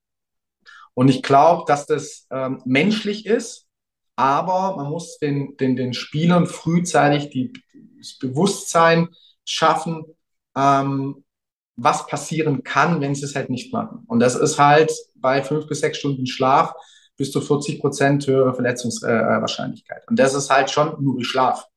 [0.93, 3.67] Und ich glaube, dass das ähm, menschlich ist,
[4.15, 7.53] aber man muss den, den, den Spielern frühzeitig die,
[7.97, 9.07] das Bewusstsein
[9.45, 10.03] schaffen,
[10.57, 11.23] ähm,
[11.77, 14.03] was passieren kann, wenn sie es halt nicht machen.
[14.07, 16.73] Und das ist halt bei fünf bis sechs Stunden Schlaf
[17.15, 20.05] bis zu 40 Prozent höhere Verletzungswahrscheinlichkeit.
[20.07, 21.68] Und das ist halt schon nur Schlaf.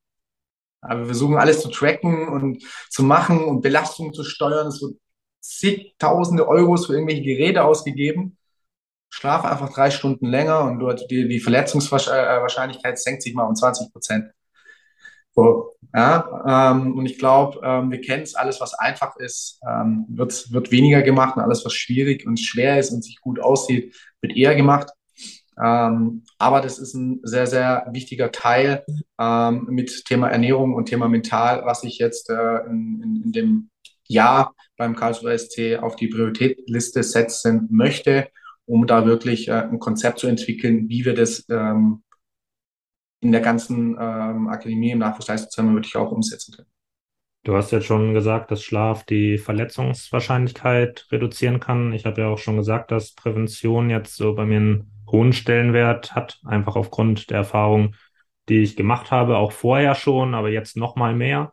[0.82, 4.66] Aber wir versuchen alles zu tracken und zu machen und Belastungen zu steuern.
[4.66, 4.96] Es wird
[5.40, 8.36] zigtausende Euros für irgendwelche Geräte ausgegeben.
[9.08, 13.92] Schlaf einfach drei Stunden länger und dort die, die Verletzungswahrscheinlichkeit senkt sich mal um 20
[13.92, 14.30] Prozent.
[15.34, 20.04] So, ja, ähm, und ich glaube, ähm, wir kennen es, alles, was einfach ist, ähm,
[20.08, 23.94] wird, wird weniger gemacht und alles, was schwierig und schwer ist und sich gut aussieht,
[24.20, 24.90] wird eher gemacht.
[25.60, 28.84] Ähm, aber das ist ein sehr, sehr wichtiger Teil
[29.20, 33.70] ähm, mit Thema Ernährung und Thema Mental, was ich jetzt äh, in, in, in, dem
[34.08, 38.28] Jahr beim Karlsruher ST auf die Prioritätliste setzen möchte,
[38.64, 42.02] um da wirklich äh, ein Konzept zu entwickeln, wie wir das ähm,
[43.20, 46.68] in der ganzen ähm, Akademie im Nachwuchsleistungszentrum wirklich auch umsetzen können.
[47.44, 51.92] Du hast jetzt schon gesagt, dass Schlaf die Verletzungswahrscheinlichkeit reduzieren kann.
[51.92, 56.14] Ich habe ja auch schon gesagt, dass Prävention jetzt so bei mir ein hohen Stellenwert
[56.14, 57.94] hat, einfach aufgrund der Erfahrung,
[58.48, 61.52] die ich gemacht habe, auch vorher schon, aber jetzt noch mal mehr.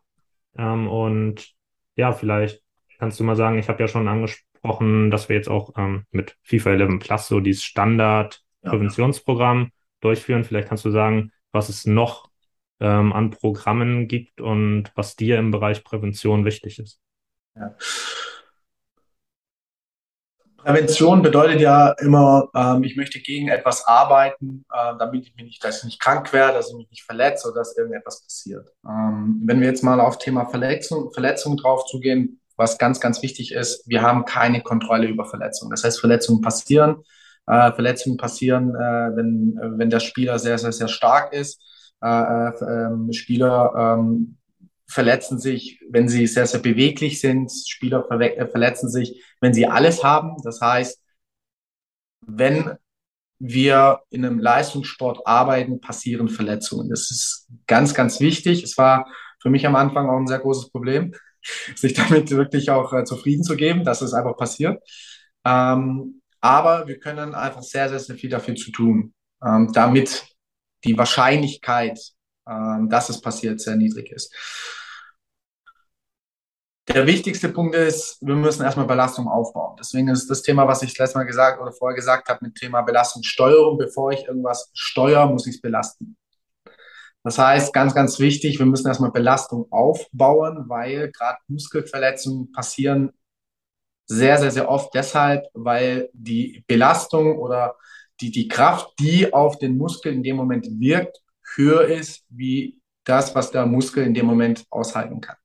[0.57, 1.53] Ähm, und
[1.95, 2.61] ja, vielleicht
[2.97, 6.37] kannst du mal sagen, ich habe ja schon angesprochen, dass wir jetzt auch ähm, mit
[6.43, 9.69] FIFA 11 Plus so dieses Standard-Präventionsprogramm ja.
[10.01, 10.43] durchführen.
[10.43, 12.29] Vielleicht kannst du sagen, was es noch
[12.79, 16.99] ähm, an Programmen gibt und was dir im Bereich Prävention wichtig ist.
[17.55, 17.75] Ja.
[20.63, 25.63] Prävention bedeutet ja immer, ähm, ich möchte gegen etwas arbeiten, äh, damit ich mich nicht,
[25.63, 28.67] dass ich nicht krank werde, dass ich mich nicht verletze oder dass irgendetwas passiert.
[28.87, 33.53] Ähm, wenn wir jetzt mal auf Thema Verletzung, Verletzung drauf zugehen, was ganz, ganz wichtig
[33.53, 35.71] ist, wir haben keine Kontrolle über Verletzungen.
[35.71, 37.03] Das heißt, Verletzungen passieren.
[37.47, 41.61] Äh, Verletzungen passieren, äh, wenn, wenn der Spieler sehr, sehr, sehr stark ist.
[42.01, 44.38] Äh, äh ähm, Spieler ähm,
[44.89, 47.51] verletzen sich, wenn sie sehr, sehr beweglich sind.
[47.51, 50.35] Spieler äh, verletzen sich, wenn sie alles haben.
[50.43, 50.99] Das heißt,
[52.25, 52.77] wenn
[53.39, 56.89] wir in einem Leistungssport arbeiten, passieren Verletzungen.
[56.89, 58.63] Das ist ganz, ganz wichtig.
[58.63, 59.07] Es war
[59.41, 61.15] für mich am Anfang auch ein sehr großes Problem,
[61.75, 64.81] sich damit wirklich auch äh, zufrieden zu geben, dass es einfach passiert.
[65.45, 69.13] Ähm, aber wir können einfach sehr, sehr, sehr viel dafür zu tun,
[69.45, 70.25] ähm, damit
[70.83, 71.99] die Wahrscheinlichkeit,
[72.47, 74.33] ähm, dass es passiert, sehr niedrig ist.
[76.91, 79.75] Der wichtigste Punkt ist, wir müssen erstmal Belastung aufbauen.
[79.79, 82.81] Deswegen ist das Thema, was ich letztes Mal gesagt oder vorher gesagt habe, mit Thema
[82.81, 83.77] Belastungssteuerung.
[83.77, 86.17] Bevor ich irgendwas steuere, muss ich es belasten.
[87.23, 93.11] Das heißt, ganz, ganz wichtig, wir müssen erstmal Belastung aufbauen, weil gerade Muskelverletzungen passieren
[94.07, 97.75] sehr, sehr, sehr oft deshalb, weil die Belastung oder
[98.19, 101.21] die, die Kraft, die auf den Muskel in dem Moment wirkt,
[101.55, 105.35] höher ist, wie das, was der Muskel in dem Moment aushalten kann.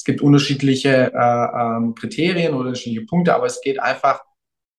[0.00, 4.22] Es gibt unterschiedliche äh, ähm, Kriterien oder unterschiedliche Punkte, aber es geht einfach,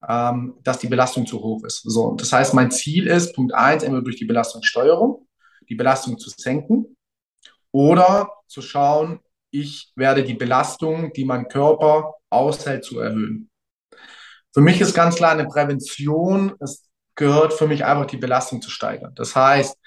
[0.10, 1.84] ähm, dass die Belastung zu hoch ist.
[1.84, 5.28] So, das heißt, mein Ziel ist, Punkt eins, entweder durch die Belastungssteuerung,
[5.70, 6.98] die Belastung zu senken
[7.70, 9.20] oder zu schauen,
[9.52, 13.52] ich werde die Belastung, die mein Körper aushält, zu erhöhen.
[14.56, 18.72] Für mich ist ganz klar eine Prävention, es gehört für mich einfach die Belastung zu
[18.72, 19.14] steigern.
[19.14, 19.78] Das heißt,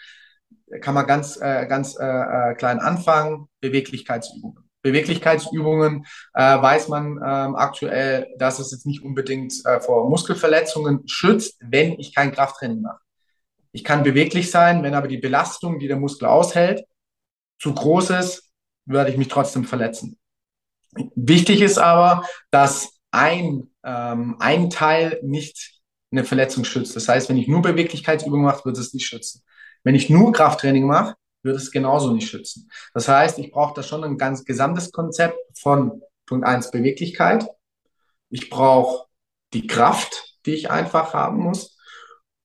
[0.81, 4.64] kann man ganz, äh, ganz äh, äh klein anfangen, Beweglichkeitsübungen.
[4.85, 11.57] Beweglichkeitsübungen äh, weiß man ähm, aktuell, dass es jetzt nicht unbedingt äh, vor Muskelverletzungen schützt,
[11.61, 13.01] wenn ich kein Krafttraining mache.
[13.73, 16.85] Ich kann beweglich sein, wenn aber die Belastung, die der Muskel aushält,
[17.59, 18.53] zu groß ist,
[18.85, 20.19] werde ich mich trotzdem verletzen.
[21.17, 25.81] Wichtig ist aber, dass ein, ähm, ein Teil nicht
[26.13, 26.95] eine Verletzung schützt.
[26.95, 29.43] Das heißt, wenn ich nur Beweglichkeitsübungen mache, wird es nicht schützen.
[29.83, 31.15] Wenn ich nur Krafttraining mache,
[31.45, 32.71] wird es genauso nicht schützen.
[32.93, 37.47] Das heißt, ich brauche da schon ein ganz gesamtes Konzept von Punkt eins Beweglichkeit.
[38.31, 39.07] Ich brauche
[39.53, 41.77] die Kraft, die ich einfach haben muss.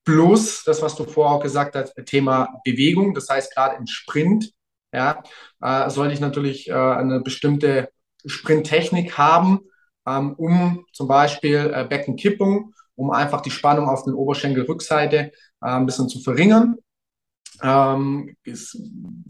[0.04, 3.14] Plus das, was du vorher auch gesagt hast, Thema Bewegung.
[3.14, 4.52] Das heißt, gerade im Sprint,
[4.92, 5.22] ja,
[5.60, 7.90] äh, sollte ich natürlich äh, eine bestimmte
[8.26, 9.60] Sprinttechnik haben,
[10.06, 15.86] ähm, um zum Beispiel äh, Beckenkippung, um einfach die Spannung auf den Oberschenkelrückseite äh, ein
[15.86, 16.76] bisschen zu verringern.
[17.62, 18.78] Ähm, ist,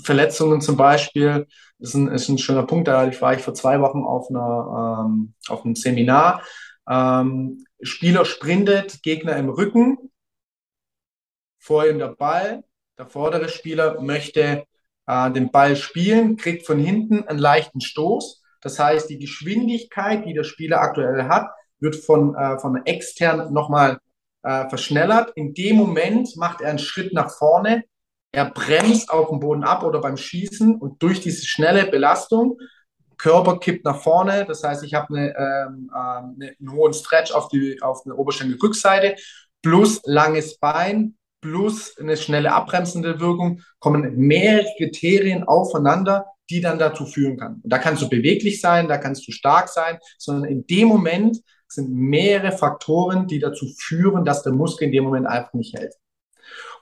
[0.02, 1.46] Verletzungen zum Beispiel
[1.78, 2.88] ist ein, ist ein schöner Punkt.
[2.88, 6.42] Da war ich vor zwei Wochen auf, einer, ähm, auf einem Seminar.
[6.88, 10.10] Ähm, Spieler sprintet, Gegner im Rücken,
[11.58, 12.64] vor ihm der Ball.
[12.98, 14.64] Der vordere Spieler möchte
[15.06, 18.42] äh, den Ball spielen, kriegt von hinten einen leichten Stoß.
[18.60, 23.98] Das heißt, die Geschwindigkeit, die der Spieler aktuell hat, wird von, äh, von extern nochmal
[24.42, 25.32] äh, verschnellert.
[25.34, 27.84] In dem Moment macht er einen Schritt nach vorne,
[28.32, 32.58] er bremst auf dem Boden ab oder beim Schießen und durch diese schnelle Belastung,
[33.18, 37.48] Körper kippt nach vorne, das heißt, ich habe eine, ähm, eine, einen hohen Stretch auf,
[37.48, 39.16] die, auf der Oberschenkelrückseite
[39.62, 47.06] plus langes Bein plus eine schnelle abbremsende Wirkung, kommen mehrere Kriterien aufeinander, die dann dazu
[47.06, 47.60] führen kann.
[47.62, 51.38] Und da kannst du beweglich sein, da kannst du stark sein, sondern in dem Moment
[51.68, 55.94] sind mehrere Faktoren, die dazu führen, dass der Muskel in dem Moment einfach nicht hält.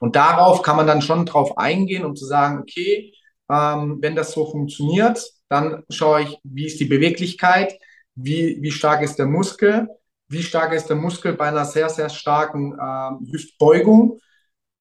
[0.00, 3.12] Und darauf kann man dann schon drauf eingehen, um zu sagen, okay,
[3.50, 7.78] ähm, wenn das so funktioniert, dann schaue ich, wie ist die Beweglichkeit,
[8.14, 9.88] wie, wie stark ist der Muskel,
[10.28, 14.20] wie stark ist der Muskel bei einer sehr, sehr starken ähm, Hüftbeugung.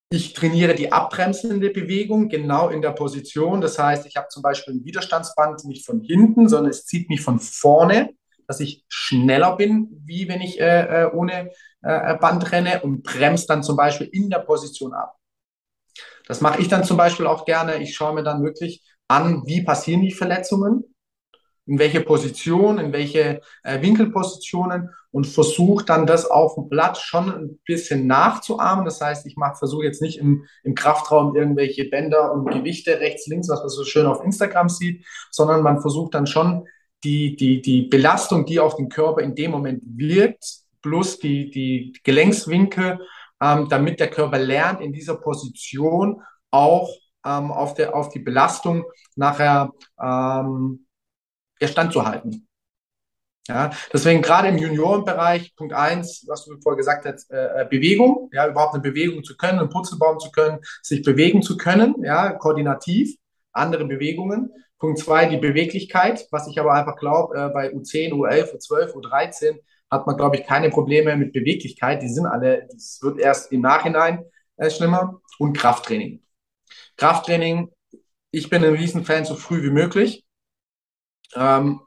[0.09, 3.61] Ich trainiere die abbremsende Bewegung genau in der Position.
[3.61, 7.21] Das heißt, ich habe zum Beispiel ein Widerstandsband nicht von hinten, sondern es zieht mich
[7.21, 8.11] von vorne,
[8.47, 11.51] dass ich schneller bin, wie wenn ich äh, äh ohne
[11.87, 15.15] äh, Band renne und bremst dann zum Beispiel in der Position ab.
[16.27, 17.81] Das mache ich dann zum Beispiel auch gerne.
[17.81, 20.83] Ich schaue mir dann wirklich an, wie passieren die Verletzungen,
[21.65, 27.29] in welche Position, in welche äh, Winkelpositionen und versuche dann das auf dem Blatt schon
[27.29, 28.85] ein bisschen nachzuahmen.
[28.85, 33.49] Das heißt, ich versuche jetzt nicht im, im Kraftraum irgendwelche Bänder und Gewichte rechts, links,
[33.49, 36.67] was man so schön auf Instagram sieht, sondern man versucht dann schon
[37.03, 41.93] die, die, die Belastung, die auf den Körper in dem Moment wirkt, plus die, die
[42.03, 42.99] Gelenkswinkel,
[43.41, 46.89] ähm, damit der Körper lernt, in dieser Position auch
[47.25, 48.85] ähm, auf, der, auf die Belastung
[49.15, 50.87] nachher ähm,
[51.61, 52.47] standzuhalten.
[53.47, 58.29] Ja, deswegen gerade im Juniorenbereich, Punkt eins, was du vorher gesagt hast, äh, äh, Bewegung,
[58.33, 62.33] ja, überhaupt eine Bewegung zu können, einen Purzelbaum zu können, sich bewegen zu können, ja,
[62.33, 63.15] koordinativ,
[63.53, 64.51] andere Bewegungen.
[64.79, 69.57] Punkt zwei, die Beweglichkeit, was ich aber einfach glaube, äh, bei U10, U11, U12, U13
[69.89, 72.01] hat man, glaube ich, keine Probleme mit Beweglichkeit.
[72.01, 74.23] Die sind alle, das wird erst im Nachhinein
[74.57, 75.21] äh, schlimmer.
[75.39, 76.23] Und Krafttraining.
[76.97, 77.71] Krafttraining,
[78.31, 80.25] ich bin ein Riesenfan, so früh wie möglich.
[81.35, 81.81] Ähm,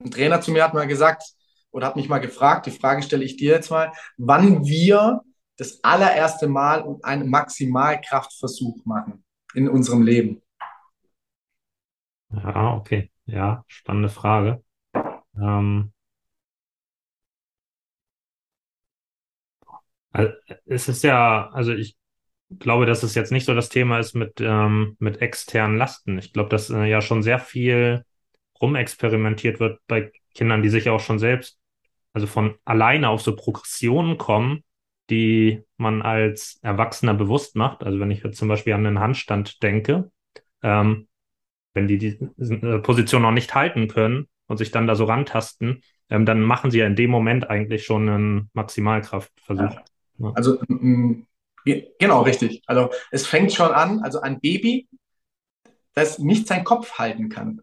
[0.00, 1.24] ein Trainer zu mir hat mal gesagt
[1.70, 5.22] oder hat mich mal gefragt, die Frage stelle ich dir jetzt mal, wann wir
[5.56, 10.42] das allererste Mal einen Maximalkraftversuch machen in unserem Leben.
[12.30, 13.10] Ja, okay.
[13.26, 14.62] Ja, spannende Frage.
[15.36, 15.92] Ähm,
[20.12, 20.32] Also,
[20.66, 21.96] es ist ja, also ich
[22.58, 26.18] glaube, dass es jetzt nicht so das Thema ist mit, ähm, mit externen Lasten.
[26.18, 28.04] Ich glaube, dass äh, ja schon sehr viel
[28.60, 31.58] rumexperimentiert wird bei Kindern, die sich auch schon selbst,
[32.12, 34.64] also von alleine auf so Progressionen kommen,
[35.10, 37.82] die man als Erwachsener bewusst macht.
[37.84, 40.10] Also wenn ich jetzt zum Beispiel an einen Handstand denke,
[40.62, 41.08] ähm,
[41.74, 45.82] wenn die die äh, Position noch nicht halten können und sich dann da so rantasten,
[46.10, 49.74] ähm, dann machen sie ja in dem Moment eigentlich schon einen Maximalkraftversuch.
[49.74, 49.84] Ja.
[50.34, 50.58] Also
[51.64, 52.62] genau, richtig.
[52.66, 54.88] Also es fängt schon an, also ein Baby,
[55.94, 57.60] das nicht seinen Kopf halten kann.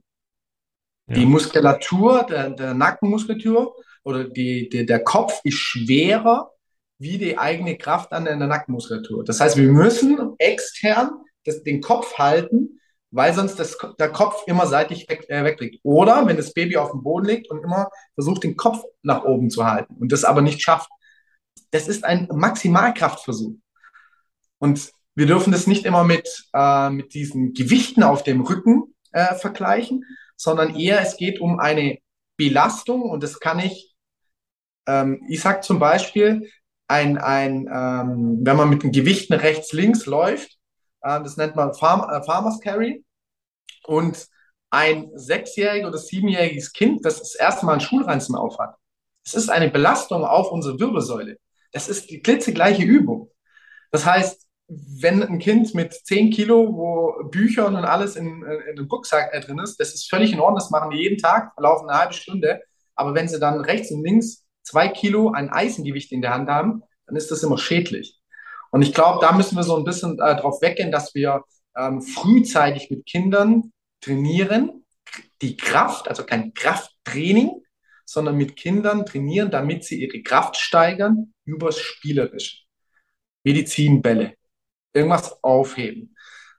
[1.08, 1.16] Ja.
[1.16, 6.52] Die Muskulatur, der, der Nackenmuskulatur oder die, die, der Kopf ist schwerer
[7.00, 9.24] wie die eigene Kraft an der Nackenmuskulatur.
[9.24, 11.12] Das heißt, wir müssen extern
[11.46, 12.80] das, den Kopf halten,
[13.12, 15.80] weil sonst das, der Kopf immer seitlich weg, äh, wegliegt.
[15.84, 19.50] Oder wenn das Baby auf dem Boden liegt und immer versucht, den Kopf nach oben
[19.50, 20.90] zu halten und das aber nicht schafft.
[21.72, 23.56] Das ist ein Maximalkraftversuch.
[24.58, 29.36] Und wir dürfen das nicht immer mit, äh, mit diesen Gewichten auf dem Rücken äh,
[29.36, 30.06] vergleichen,
[30.36, 32.00] sondern eher es geht um eine
[32.38, 33.94] Belastung und das kann ich,
[34.88, 36.50] ähm, ich sag zum Beispiel,
[36.88, 40.58] ein, ein ähm, wenn man mit den Gewichten rechts, links läuft,
[41.02, 43.04] äh, das nennt man Farm, äh, Farmers Carry
[43.86, 44.28] und
[44.70, 48.76] ein sechsjähriges oder siebenjähriges Kind, das das erste Mal einen Schulranzen aufhat.
[49.26, 51.38] Es ist eine Belastung auf unsere Wirbelsäule.
[51.72, 53.32] Das ist die klitzegleiche Übung.
[53.92, 58.88] Das heißt, wenn ein Kind mit 10 Kilo, wo Büchern und alles in, in einem
[58.88, 62.00] Rucksack drin ist, das ist völlig in Ordnung, das machen die jeden Tag, laufen eine
[62.00, 62.62] halbe Stunde.
[62.96, 66.84] Aber wenn sie dann rechts und links zwei Kilo ein Eisengewicht in der Hand haben,
[67.08, 68.20] dann ist das immer schädlich.
[68.72, 71.44] Und ich glaube, da müssen wir so ein bisschen äh, drauf weggehen, dass wir
[71.76, 74.86] ähm, frühzeitig mit Kindern trainieren,
[75.42, 77.64] die Kraft, also kein Krafttraining,
[78.10, 82.63] sondern mit Kindern trainieren, damit sie ihre Kraft steigern übers Spielerische.
[83.43, 84.34] Medizinbälle,
[84.93, 86.15] irgendwas aufheben.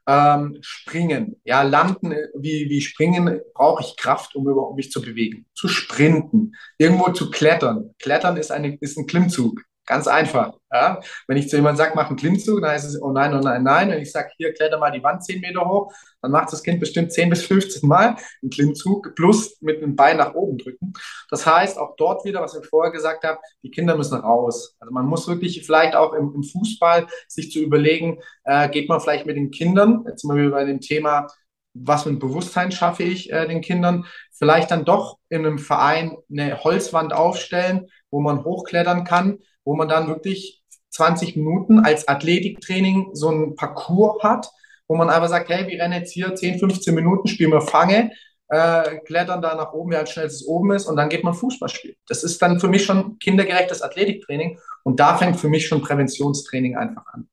[0.06, 5.46] Ähm, springen, ja, landen, wie, wie springen, brauche ich Kraft, um überhaupt mich zu bewegen.
[5.54, 7.94] Zu sprinten, irgendwo zu klettern.
[7.98, 9.60] Klettern ist, eine, ist ein Klimmzug.
[9.86, 10.52] Ganz einfach.
[10.72, 11.00] Ja?
[11.26, 13.64] Wenn ich zu jemandem sage, mach einen Klimmzug, dann heißt es, oh nein, oh nein,
[13.64, 13.90] nein.
[13.90, 16.78] Wenn ich sage, hier, kletter mal die Wand 10 Meter hoch, dann macht das Kind
[16.78, 20.92] bestimmt 10 bis 15 Mal einen Klimmzug plus mit einem Bein nach oben drücken.
[21.28, 24.76] Das heißt, auch dort wieder, was ich vorher gesagt habe, die Kinder müssen raus.
[24.78, 29.00] Also man muss wirklich vielleicht auch im, im Fußball sich zu überlegen, äh, geht man
[29.00, 31.26] vielleicht mit den Kindern, jetzt wir wieder bei dem Thema,
[31.74, 36.16] was für ein Bewusstsein schaffe ich äh, den Kindern, vielleicht dann doch in einem Verein
[36.30, 43.10] eine Holzwand aufstellen, wo man hochklettern kann, wo man dann wirklich 20 Minuten als Athletiktraining
[43.14, 44.50] so ein Parcours hat,
[44.88, 48.10] wo man einfach sagt, hey, wir rennen jetzt hier 10, 15 Minuten, spielen wir Fange,
[48.48, 51.34] äh, klettern da nach oben, wie halt schnell es oben ist und dann geht man
[51.34, 51.94] Fußball spielen.
[52.08, 56.76] Das ist dann für mich schon kindergerechtes Athletiktraining und da fängt für mich schon Präventionstraining
[56.76, 57.28] einfach an.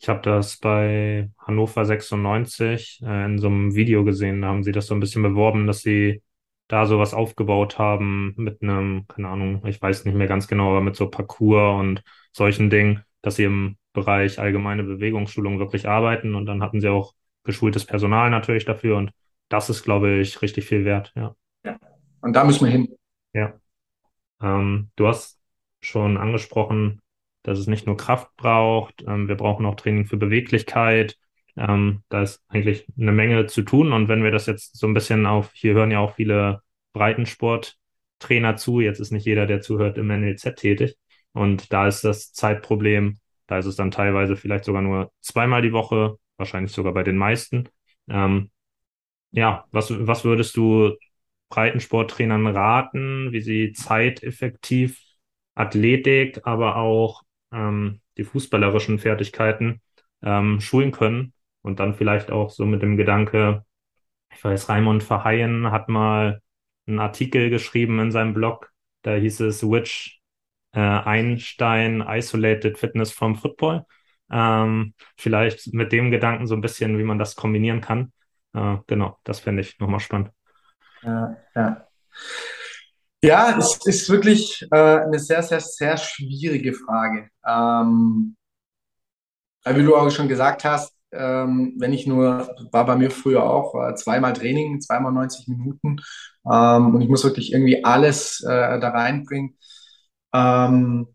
[0.00, 4.70] Ich habe das bei Hannover 96 äh, in so einem Video gesehen, da haben sie
[4.70, 6.22] das so ein bisschen beworben, dass sie
[6.68, 10.82] da sowas aufgebaut haben mit einem, keine Ahnung, ich weiß nicht mehr ganz genau, aber
[10.82, 12.02] mit so Parcours und
[12.32, 17.14] solchen Dingen, dass sie im Bereich allgemeine Bewegungsschulung wirklich arbeiten und dann hatten sie auch
[17.42, 19.10] geschultes Personal natürlich dafür und
[19.48, 21.34] das ist, glaube ich, richtig viel wert, ja.
[21.64, 21.78] Ja,
[22.20, 22.94] und da müssen wir hin.
[23.32, 23.54] Ja.
[24.42, 25.40] Ähm, du hast
[25.80, 27.00] schon angesprochen,
[27.42, 31.16] dass es nicht nur Kraft braucht, ähm, wir brauchen auch Training für Beweglichkeit.
[31.58, 33.92] Ähm, da ist eigentlich eine Menge zu tun.
[33.92, 38.56] Und wenn wir das jetzt so ein bisschen auf, hier hören ja auch viele Breitensporttrainer
[38.56, 38.80] zu.
[38.80, 40.96] Jetzt ist nicht jeder, der zuhört, im NLZ tätig.
[41.32, 45.72] Und da ist das Zeitproblem, da ist es dann teilweise vielleicht sogar nur zweimal die
[45.72, 47.68] Woche, wahrscheinlich sogar bei den meisten.
[48.08, 48.50] Ähm,
[49.32, 50.96] ja, was, was würdest du
[51.50, 55.00] Breitensporttrainern raten, wie sie zeiteffektiv
[55.54, 59.80] Athletik, aber auch ähm, die fußballerischen Fertigkeiten
[60.22, 61.32] ähm, schulen können,
[61.68, 63.64] und dann vielleicht auch so mit dem Gedanke,
[64.34, 66.40] ich weiß, Raimund Verheyen hat mal
[66.86, 70.20] einen Artikel geschrieben in seinem Blog, da hieß es Which
[70.72, 73.84] äh, Einstein Isolated Fitness from Football.
[74.30, 78.12] Ähm, vielleicht mit dem Gedanken so ein bisschen, wie man das kombinieren kann.
[78.54, 80.30] Äh, genau, das fände ich nochmal spannend.
[81.02, 81.88] Ja, ja.
[83.22, 87.30] Ja, es ist wirklich äh, eine sehr, sehr, sehr schwierige Frage.
[87.46, 88.36] Ähm,
[89.66, 93.74] wie du auch schon gesagt hast, ähm, wenn ich nur, war bei mir früher auch,
[93.74, 96.00] äh, zweimal Training, zweimal 90 Minuten
[96.50, 99.56] ähm, und ich muss wirklich irgendwie alles äh, da reinbringen.
[100.34, 101.08] Ähm,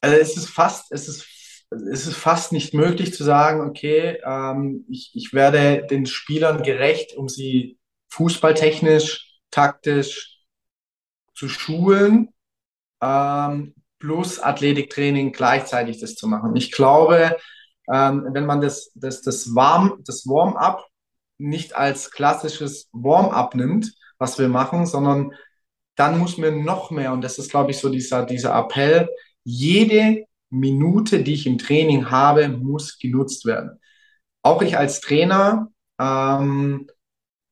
[0.00, 1.26] also es ist fast, es ist,
[1.70, 7.16] es ist fast nicht möglich zu sagen, okay, ähm, ich, ich werde den Spielern gerecht,
[7.16, 7.78] um sie
[8.10, 10.38] fußballtechnisch, taktisch
[11.34, 12.28] zu schulen,
[13.02, 16.54] ähm, plus Athletiktraining gleichzeitig das zu machen.
[16.56, 17.36] Ich glaube,
[17.92, 20.84] ähm, wenn man das, das, das, Warm, das Warm-up
[21.38, 25.32] nicht als klassisches Warm-up nimmt, was wir machen, sondern
[25.96, 29.08] dann muss man noch mehr, und das ist, glaube ich, so dieser, dieser Appell,
[29.44, 33.80] jede Minute, die ich im Training habe, muss genutzt werden.
[34.42, 35.68] Auch ich als Trainer
[35.98, 36.88] ähm,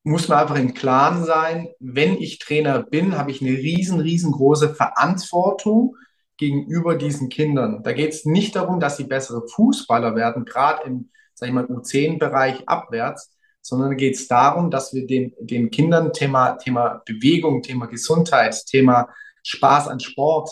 [0.04, 4.74] muss man einfach im Klaren sein, wenn ich Trainer bin, habe ich eine riesen, riesengroße
[4.74, 5.96] Verantwortung
[6.36, 7.82] gegenüber diesen Kindern.
[7.82, 11.64] Da geht es nicht darum, dass sie bessere Fußballer werden, gerade im, sag ich mal,
[11.64, 17.86] U10-Bereich abwärts, sondern geht es darum, dass wir den, den Kindern Thema, Thema Bewegung, Thema
[17.86, 19.08] Gesundheit, Thema
[19.42, 20.50] Spaß an Sport,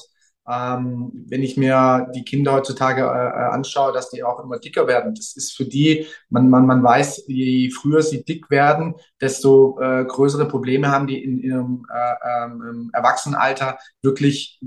[0.48, 4.86] ähm, wenn ich mir die Kinder heutzutage äh, äh, anschaue, dass die auch immer dicker
[4.86, 5.14] werden.
[5.14, 10.04] Das ist für die, man, man, man weiß, je früher sie dick werden, desto äh,
[10.04, 14.60] größere Probleme haben die in ihrem äh, ähm, Erwachsenenalter wirklich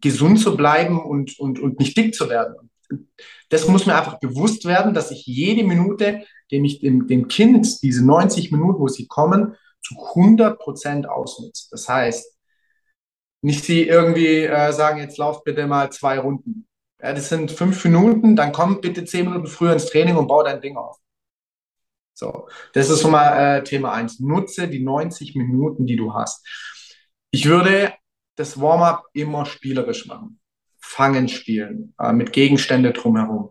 [0.00, 2.70] gesund zu bleiben und, und, und nicht dick zu werden.
[3.48, 7.82] Das muss mir einfach bewusst werden, dass ich jede Minute, dem ich dem, dem Kind
[7.82, 11.68] diese 90 Minuten, wo sie kommen, zu 100 Prozent ausnutze.
[11.70, 12.36] Das heißt,
[13.42, 16.66] nicht sie irgendwie äh, sagen, jetzt lauft bitte mal zwei Runden.
[17.00, 20.42] Ja, das sind fünf Minuten, dann komm bitte zehn Minuten früher ins Training und bau
[20.42, 20.98] dein Ding auf.
[22.12, 24.20] So, das ist schon mal äh, Thema eins.
[24.20, 26.46] Nutze die 90 Minuten, die du hast.
[27.30, 27.94] Ich würde
[28.40, 30.40] das Warm-up immer spielerisch machen.
[30.80, 33.50] Fangen spielen, äh, mit Gegenstände drumherum.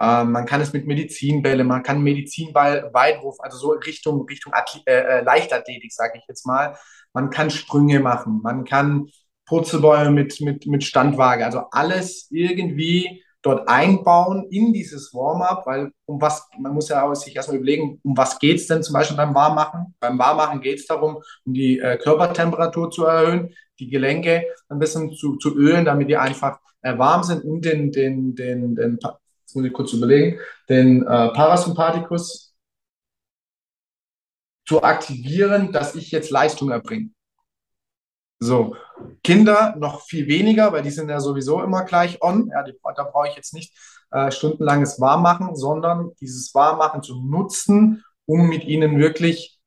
[0.00, 4.52] Äh, man kann es mit Medizinbälle, man kann Medizinball, Weitwurf, also so Richtung, Richtung
[4.86, 6.76] äh, äh, Leichtathletik, sage ich jetzt mal.
[7.12, 9.08] Man kann Sprünge machen, man kann
[9.46, 11.44] Purzelbäume mit, mit, mit Standwaage.
[11.44, 17.14] Also alles irgendwie dort einbauen in dieses Warm-up, weil um was, man muss ja auch
[17.14, 19.94] sich erstmal überlegen, um was geht es denn zum Beispiel beim Warmmachen?
[20.00, 25.12] Beim Warmmachen geht es darum, um die äh, Körpertemperatur zu erhöhen, die Gelenke ein bisschen
[25.12, 29.54] zu, zu ölen, damit die einfach äh, warm sind und den, den, den, den, jetzt
[29.54, 32.54] muss ich kurz überlegen, den äh, Parasympathikus
[34.66, 37.10] zu aktivieren, dass ich jetzt Leistung erbringe.
[38.40, 38.76] So,
[39.24, 42.50] Kinder noch viel weniger, weil die sind ja sowieso immer gleich on.
[42.52, 43.76] Ja, die, da brauche ich jetzt nicht
[44.10, 49.58] äh, stundenlanges Warmmachen, sondern dieses Warmmachen zu nutzen, um mit ihnen wirklich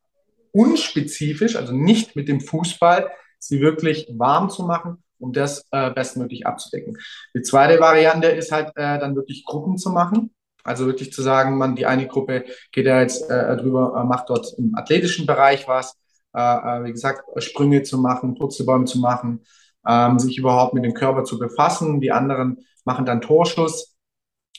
[0.52, 3.10] unspezifisch, also nicht mit dem Fußball,
[3.40, 6.98] sie wirklich warm zu machen, um das äh, bestmöglich abzudecken.
[7.36, 10.34] Die zweite Variante ist halt äh, dann wirklich Gruppen zu machen.
[10.64, 14.30] Also wirklich zu sagen, man, die eine Gruppe geht ja jetzt äh, drüber, äh, macht
[14.30, 15.98] dort im athletischen Bereich was,
[16.34, 19.44] äh, äh, wie gesagt, Sprünge zu machen, Purzelbäume zu machen,
[19.88, 22.00] ähm, sich überhaupt mit dem Körper zu befassen.
[22.02, 23.96] Die anderen machen dann Torschuss,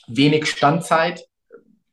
[0.06, 1.24] wenig Standzeit.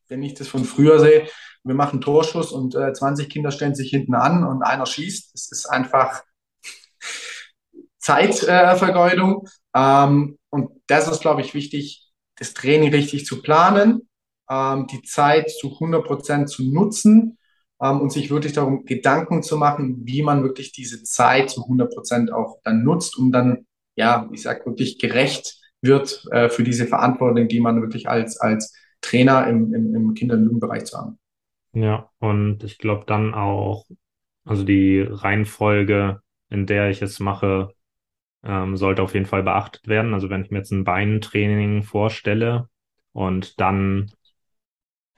[0.08, 1.28] Wenn ich das von früher sehe,
[1.64, 5.34] wir machen Torschuss und äh, 20 Kinder stellen sich hinten an und einer schießt.
[5.34, 6.24] Das ist einfach
[8.00, 9.48] Zeitvergeudung.
[9.76, 14.10] Ähm, und das ist, glaube ich, wichtig, das Training richtig zu planen,
[14.50, 17.38] ähm, die Zeit zu 100 Prozent zu nutzen
[17.82, 21.94] ähm, und sich wirklich darum Gedanken zu machen, wie man wirklich diese Zeit zu 100
[21.94, 23.66] Prozent auch dann nutzt, um dann,
[23.96, 28.74] ja, ich sag wirklich gerecht wird äh, für diese Verantwortung, die man wirklich als, als
[29.02, 31.20] Trainer im, im, im Kinder- und Jugendbereich zu haben.
[31.74, 33.86] Ja, und ich glaube dann auch,
[34.44, 37.74] also die Reihenfolge, in der ich es mache,
[38.44, 40.14] ähm, sollte auf jeden Fall beachtet werden.
[40.14, 42.70] Also wenn ich mir jetzt ein Beintraining vorstelle
[43.14, 44.12] und dann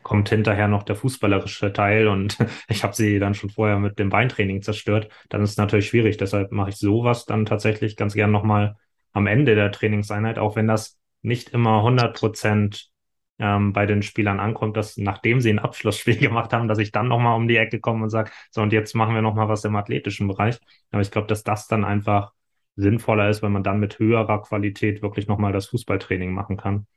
[0.04, 2.38] kommt hinterher noch der fußballerische Teil und
[2.68, 6.18] ich habe sie dann schon vorher mit dem Beintraining zerstört, dann ist es natürlich schwierig.
[6.18, 8.78] Deshalb mache ich sowas dann tatsächlich ganz gern nochmal
[9.14, 12.91] am Ende der Trainingseinheit, auch wenn das nicht immer 100 Prozent
[13.39, 17.08] ähm, bei den Spielern ankommt, dass nachdem sie ein Abschlussspiel gemacht haben, dass ich dann
[17.08, 19.76] nochmal um die Ecke komme und sage, so und jetzt machen wir nochmal was im
[19.76, 20.60] athletischen Bereich.
[20.91, 22.34] Aber ich glaube, dass das dann einfach
[22.76, 26.88] sinnvoller ist, wenn man dann mit höherer Qualität wirklich nochmal das Fußballtraining machen kann.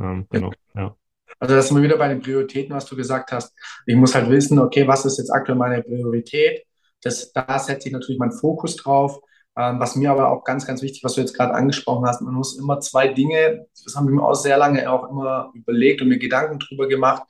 [0.00, 0.96] Ähm, genau, ja.
[1.38, 3.54] Also das sind wir wieder bei den Prioritäten, was du gesagt hast.
[3.86, 6.64] Ich muss halt wissen, okay, was ist jetzt aktuell meine Priorität?
[7.02, 9.20] Das, da setze ich natürlich meinen Fokus drauf.
[9.56, 12.34] Ähm, was mir aber auch ganz, ganz wichtig, was du jetzt gerade angesprochen hast, man
[12.34, 16.08] muss immer zwei Dinge, das haben wir mir auch sehr lange auch immer überlegt und
[16.08, 17.24] mir Gedanken drüber gemacht.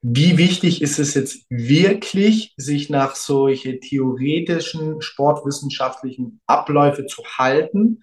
[0.00, 8.02] Wie wichtig ist es jetzt wirklich, sich nach solche theoretischen, sportwissenschaftlichen Abläufe zu halten?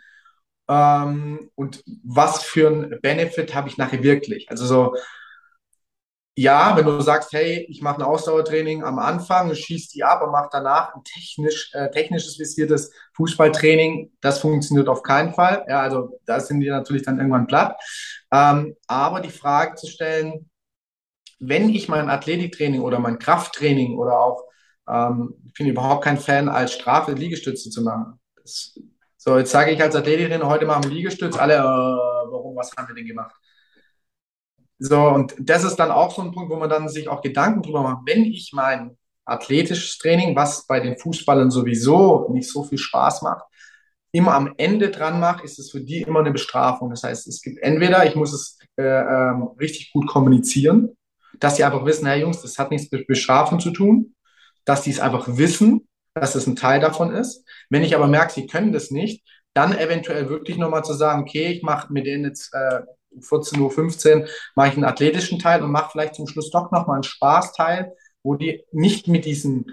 [0.69, 4.49] Ähm, und was für ein Benefit habe ich nachher wirklich?
[4.49, 4.95] Also so,
[6.35, 10.31] ja, wenn du sagst, hey, ich mache ein Ausdauertraining am Anfang, schieß die ab und
[10.31, 15.65] mache danach ein technisch, äh, technisches visiertes Fußballtraining, das funktioniert auf keinen Fall.
[15.67, 17.77] Ja, also da sind die natürlich dann irgendwann platt.
[18.31, 20.49] Ähm, aber die Frage zu stellen,
[21.39, 24.43] wenn ich mein Athletiktraining oder mein Krafttraining oder auch,
[24.87, 28.19] ähm, ich bin überhaupt kein Fan, als Strafe Liegestütze zu machen.
[28.41, 28.79] Das
[29.21, 32.87] so, jetzt sage ich als Athletikerin, heute machen wir Liegestütz, alle, äh, warum, was haben
[32.87, 33.35] wir denn gemacht?
[34.77, 37.61] So, und das ist dann auch so ein Punkt, wo man dann sich auch Gedanken
[37.61, 42.77] drüber macht, wenn ich mein athletisches Training, was bei den Fußballern sowieso nicht so viel
[42.77, 43.43] Spaß macht,
[44.13, 46.89] immer am Ende dran mache, ist es für die immer eine Bestrafung.
[46.89, 50.95] Das heißt, es gibt entweder, ich muss es äh, ähm, richtig gut kommunizieren,
[51.41, 54.15] dass sie einfach wissen, Herr Jungs, das hat nichts mit Bestrafung zu tun,
[54.63, 55.88] dass die es einfach wissen
[56.19, 57.45] dass es ein Teil davon ist.
[57.69, 61.47] Wenn ich aber merke, sie können das nicht, dann eventuell wirklich nochmal zu sagen, okay,
[61.47, 62.81] ich mache mit denen jetzt äh,
[63.17, 67.03] 14.15 Uhr mache ich einen athletischen Teil und mache vielleicht zum Schluss doch nochmal einen
[67.03, 67.93] Spaßteil,
[68.23, 69.65] wo die nicht mit diesem,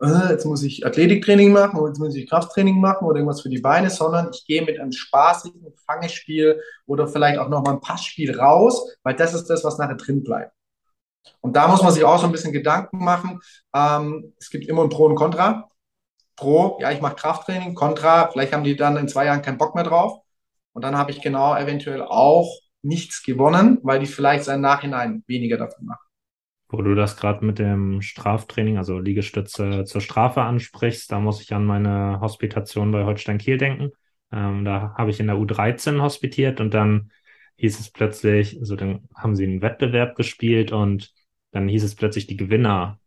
[0.00, 3.48] äh, jetzt muss ich Athletiktraining machen oder jetzt muss ich Krafttraining machen oder irgendwas für
[3.48, 8.38] die Beine, sondern ich gehe mit einem spaßigen Fangespiel oder vielleicht auch nochmal ein Passspiel
[8.38, 10.52] raus, weil das ist das, was nachher drin bleibt.
[11.40, 13.40] Und da muss man sich auch so ein bisschen Gedanken machen.
[13.74, 15.68] Ähm, es gibt immer ein Pro und Contra.
[16.36, 17.74] Pro, ja, ich mache Krafttraining.
[17.74, 20.20] Contra, vielleicht haben die dann in zwei Jahren keinen Bock mehr drauf.
[20.72, 25.56] Und dann habe ich genau eventuell auch nichts gewonnen, weil die vielleicht sein Nachhinein weniger
[25.56, 26.04] davon machen.
[26.68, 31.52] Wo du das gerade mit dem Straftraining, also Liegestütze zur Strafe ansprichst, da muss ich
[31.54, 33.90] an meine Hospitation bei Holstein Kiel denken.
[34.32, 37.10] Ähm, da habe ich in der U13 hospitiert und dann
[37.56, 41.12] hieß es plötzlich, so dann haben sie einen Wettbewerb gespielt und
[41.52, 42.98] dann hieß es plötzlich, die Gewinner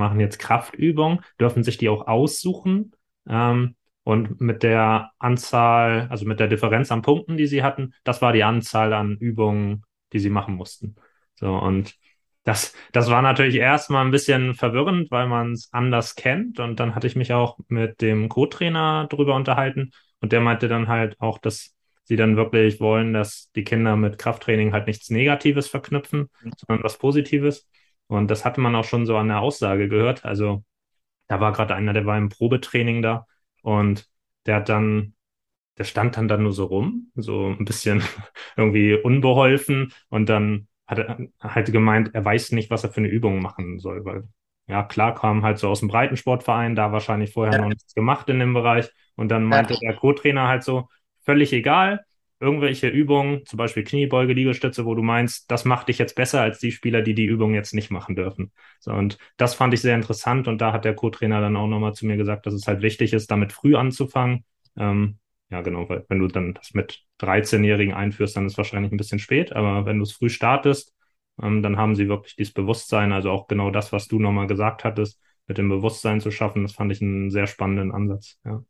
[0.00, 2.92] machen jetzt Kraftübungen, dürfen sich die auch aussuchen.
[3.28, 8.22] Ähm, und mit der Anzahl, also mit der Differenz an Punkten, die sie hatten, das
[8.22, 10.96] war die Anzahl an Übungen, die sie machen mussten.
[11.34, 11.94] So, und
[12.44, 16.58] das, das war natürlich erstmal ein bisschen verwirrend, weil man es anders kennt.
[16.58, 19.92] Und dann hatte ich mich auch mit dem Co-Trainer drüber unterhalten.
[20.20, 24.18] Und der meinte dann halt auch, dass sie dann wirklich wollen, dass die Kinder mit
[24.18, 27.68] Krafttraining halt nichts Negatives verknüpfen, sondern was Positives.
[28.10, 30.24] Und das hatte man auch schon so an der Aussage gehört.
[30.24, 30.64] Also
[31.28, 33.26] da war gerade einer, der war im Probetraining da
[33.62, 34.08] und
[34.46, 35.14] der hat dann,
[35.78, 38.02] der stand dann dann nur so rum, so ein bisschen
[38.56, 43.08] irgendwie unbeholfen und dann hat er halt gemeint, er weiß nicht, was er für eine
[43.08, 44.24] Übung machen soll, weil
[44.66, 47.60] ja, klar kam halt so aus dem Breitensportverein, da wahrscheinlich vorher ja.
[47.60, 49.78] noch nichts gemacht in dem Bereich und dann meinte ja.
[49.82, 50.88] der Co-Trainer halt so,
[51.22, 52.04] völlig egal.
[52.40, 56.58] Irgendwelche Übungen, zum Beispiel Kniebeuge, Liegestütze, wo du meinst, das macht dich jetzt besser als
[56.58, 58.50] die Spieler, die die Übung jetzt nicht machen dürfen.
[58.80, 61.92] So, und das fand ich sehr interessant und da hat der Co-Trainer dann auch nochmal
[61.92, 64.44] zu mir gesagt, dass es halt wichtig ist, damit früh anzufangen.
[64.76, 65.18] Ähm,
[65.50, 69.18] ja, genau, weil wenn du dann das mit 13-Jährigen einführst, dann ist wahrscheinlich ein bisschen
[69.18, 70.94] spät, aber wenn du es früh startest,
[71.42, 74.84] ähm, dann haben sie wirklich dieses Bewusstsein, also auch genau das, was du nochmal gesagt
[74.84, 78.62] hattest, mit dem Bewusstsein zu schaffen, das fand ich einen sehr spannenden Ansatz, ja.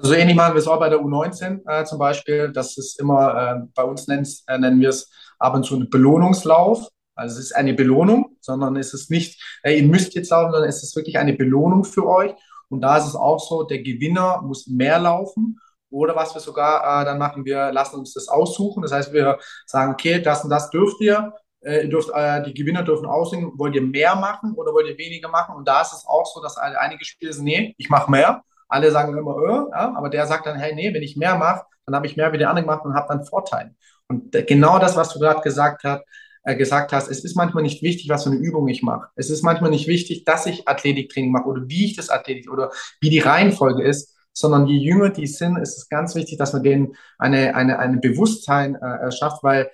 [0.00, 2.50] Also so ähnlich machen wir es auch bei der U19 äh, zum Beispiel.
[2.52, 4.16] Das ist immer, äh, bei uns äh,
[4.58, 6.88] nennen wir es ab und zu einen Belohnungslauf.
[7.14, 10.70] Also es ist eine Belohnung, sondern es ist nicht, äh, ihr müsst jetzt laufen, sondern
[10.70, 12.32] es ist wirklich eine Belohnung für euch.
[12.70, 15.60] Und da ist es auch so, der Gewinner muss mehr laufen.
[15.90, 18.80] Oder was wir sogar äh, dann machen, wir lassen uns das aussuchen.
[18.82, 21.34] Das heißt, wir sagen, okay, das und das dürft ihr.
[21.60, 24.96] Äh, ihr dürft, äh, die Gewinner dürfen aussehen, wollt ihr mehr machen oder wollt ihr
[24.96, 25.56] weniger machen?
[25.56, 28.42] Und da ist es auch so, dass einige Spieler sagen, nee, ich mache mehr.
[28.70, 31.64] Alle sagen immer, öh, ja, aber der sagt dann, hey, nee, wenn ich mehr mache,
[31.86, 33.74] dann habe ich mehr wie der andere gemacht und habe dann Vorteile.
[34.08, 36.02] Und genau das, was du gerade gesagt hast,
[36.42, 39.08] äh, gesagt hast, es ist manchmal nicht wichtig, was für eine Übung ich mache.
[39.14, 42.70] Es ist manchmal nicht wichtig, dass ich Athletiktraining mache oder wie ich das Athletik oder
[43.00, 46.62] wie die Reihenfolge ist, sondern je jünger die sind, ist es ganz wichtig, dass man
[46.62, 49.70] denen eine, eine, eine Bewusstsein äh, schafft, weil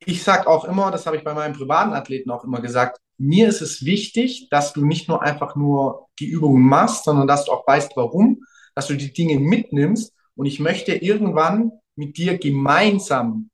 [0.00, 3.48] ich sage auch immer, das habe ich bei meinen privaten Athleten auch immer gesagt, mir
[3.48, 7.52] ist es wichtig, dass du nicht nur einfach nur die Übungen machst, sondern dass du
[7.52, 8.44] auch weißt, warum,
[8.74, 10.14] dass du die Dinge mitnimmst.
[10.36, 13.50] Und ich möchte irgendwann mit dir gemeinsam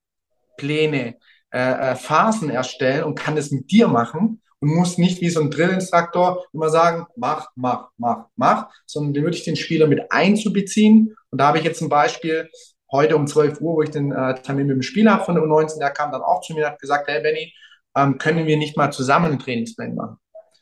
[0.58, 1.16] Pläne,
[1.50, 5.40] äh, äh Phasen erstellen und kann es mit dir machen und muss nicht wie so
[5.40, 10.12] ein Drillinstruktor immer sagen, mach, mach, mach, mach, sondern den würde ich den Spieler mit
[10.12, 11.16] einzubeziehen.
[11.30, 12.50] Und da habe ich jetzt ein Beispiel
[12.92, 15.78] heute um 12 Uhr, wo ich den äh, Termin mit dem Spieler von der U19,
[15.78, 17.52] der kam dann auch zu mir und hat gesagt, hey Benny,
[17.96, 20.16] ähm, können wir nicht mal zusammen einen Trainingsplan machen?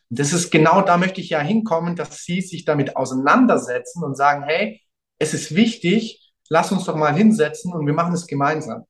[0.09, 4.15] Und das ist genau, da möchte ich ja hinkommen, dass Sie sich damit auseinandersetzen und
[4.15, 4.81] sagen, hey,
[5.19, 8.85] es ist wichtig, lass uns doch mal hinsetzen und wir machen es gemeinsam.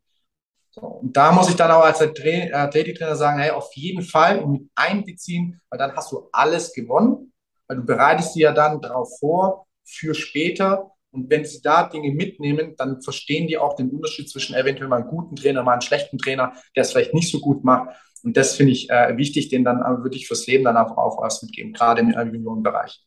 [0.72, 4.64] So, und da muss ich dann auch als Athletiktrainer sagen, hey, auf jeden Fall mit
[4.76, 7.32] einbeziehen, weil dann hast du alles gewonnen,
[7.68, 10.92] weil du bereitest dir ja dann darauf vor für später.
[11.12, 15.02] Und wenn sie da Dinge mitnehmen, dann verstehen die auch den Unterschied zwischen eventuell mal
[15.02, 17.96] einem guten Trainer, mal einem schlechten Trainer, der es vielleicht nicht so gut macht.
[18.24, 21.42] Und das finde ich äh, wichtig, den dann wirklich fürs Leben dann auch, auch was
[21.44, 23.04] mitgeben, gerade im Juniorenbereich.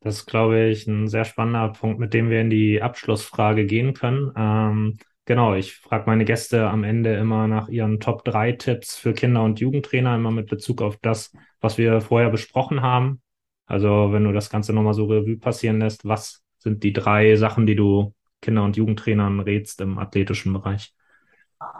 [0.00, 3.92] Das ist, glaube ich, ein sehr spannender Punkt, mit dem wir in die Abschlussfrage gehen
[3.92, 4.30] können.
[4.36, 9.14] Ähm, genau, ich frage meine Gäste am Ende immer nach ihren Top 3 Tipps für
[9.14, 13.20] Kinder- und Jugendtrainer, immer mit Bezug auf das, was wir vorher besprochen haben.
[13.66, 17.66] Also, wenn du das Ganze nochmal so Revue passieren lässt, was sind die drei Sachen,
[17.66, 20.94] die du Kinder- und Jugendtrainern rätst im athletischen Bereich?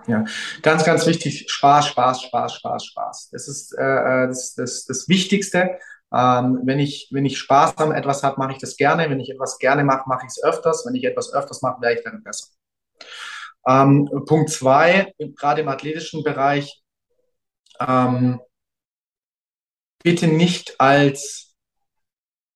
[0.06, 0.24] Ja,
[0.62, 3.28] ganz, ganz wichtig, Spaß, Spaß, Spaß, Spaß, Spaß.
[3.32, 5.78] Das ist äh, äh, das, das, das Wichtigste.
[6.14, 9.10] Ähm, wenn, ich, wenn ich Spaß an etwas habe, mache ich das gerne.
[9.10, 10.84] Wenn ich etwas gerne mache, mache ich es öfters.
[10.86, 12.46] Wenn ich etwas öfters mache, werde ich dann besser.
[13.68, 16.82] Ähm, Punkt zwei, gerade im athletischen Bereich,
[17.80, 18.40] ähm,
[20.02, 21.56] bitte nicht als,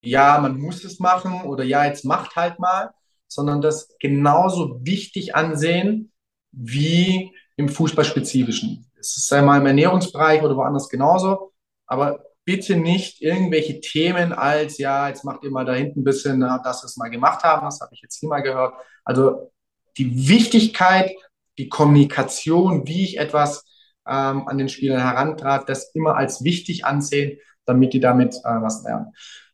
[0.02, 2.90] ja, man muss es machen oder ja, jetzt macht halt mal,
[3.26, 6.09] sondern das genauso wichtig ansehen,
[6.53, 8.90] wie im Fußballspezifischen.
[8.98, 11.53] Es ist einmal im Ernährungsbereich oder woanders genauso,
[11.86, 16.40] aber bitte nicht irgendwelche Themen als, ja, jetzt macht ihr mal da hinten ein bisschen,
[16.40, 18.74] dass wir es mal gemacht haben, das habe ich jetzt hier mal gehört.
[19.05, 19.53] Also
[19.96, 21.12] die Wichtigkeit,
[21.59, 23.64] die Kommunikation, wie ich etwas
[24.07, 28.82] ähm, an den Spielern herantrat, das immer als wichtig ansehen, damit die damit äh, was
[28.82, 29.12] lernen.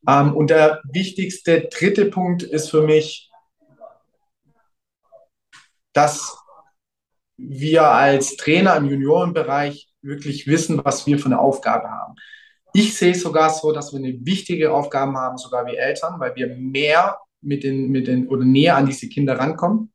[0.08, 3.30] Ähm, und der wichtigste dritte Punkt ist für mich,
[5.92, 6.38] dass
[7.36, 12.14] wir als Trainer im Juniorenbereich wirklich wissen, was wir für eine Aufgabe haben.
[12.72, 16.34] Ich sehe es sogar so, dass wir eine wichtige Aufgabe haben, sogar wie Eltern, weil
[16.36, 19.92] wir mehr mit den, mit den oder näher an diese Kinder rankommen.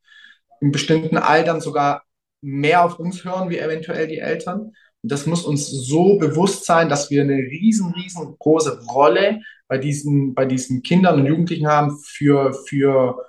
[0.59, 2.03] In bestimmten Altern sogar
[2.41, 4.73] mehr auf uns hören wie eventuell die Eltern.
[5.03, 10.33] Und das muss uns so bewusst sein, dass wir eine riesen, riesengroße Rolle bei diesen,
[10.33, 13.25] bei diesen Kindern und Jugendlichen haben für, für,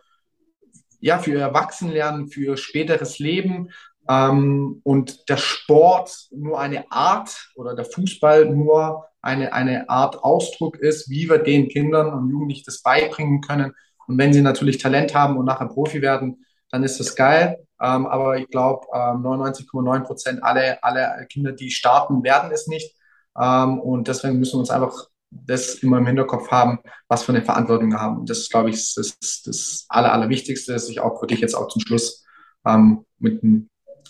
[1.01, 3.71] ja, für ihr Erwachsenenlernen, für späteres Leben.
[4.09, 10.77] Ähm, und der Sport nur eine Art oder der Fußball nur eine, eine Art Ausdruck
[10.77, 13.75] ist, wie wir den Kindern und Jugendlichen das beibringen können.
[14.07, 17.65] Und wenn sie natürlich Talent haben und nachher Profi werden, dann ist das geil.
[17.81, 22.97] Ähm, aber ich glaube, ähm, 99,9 Prozent alle, alle Kinder, die starten, werden es nicht.
[23.41, 27.43] Ähm, und deswegen müssen wir uns einfach das immer im Hinterkopf haben, was für eine
[27.43, 28.19] Verantwortung wir haben.
[28.19, 31.55] Und das ist, glaube ich, das, das, Aller, Allerwichtigste, dass ich auch für dich jetzt
[31.55, 32.25] auch zum Schluss
[32.67, 33.43] ähm, mit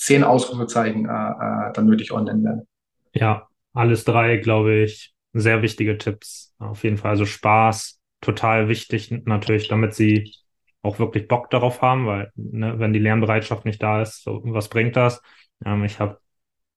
[0.03, 2.67] zehn Ausrufezeichen äh, äh, dann nötig nennen werde.
[3.15, 6.55] Ja, alles drei, glaube ich, sehr wichtige Tipps.
[6.59, 7.11] Auf jeden Fall.
[7.11, 10.35] Also Spaß, total wichtig natürlich, damit sie
[10.83, 14.69] auch wirklich Bock darauf haben, weil ne, wenn die Lernbereitschaft nicht da ist, so, was
[14.69, 15.23] bringt das?
[15.65, 16.19] Ähm, ich habe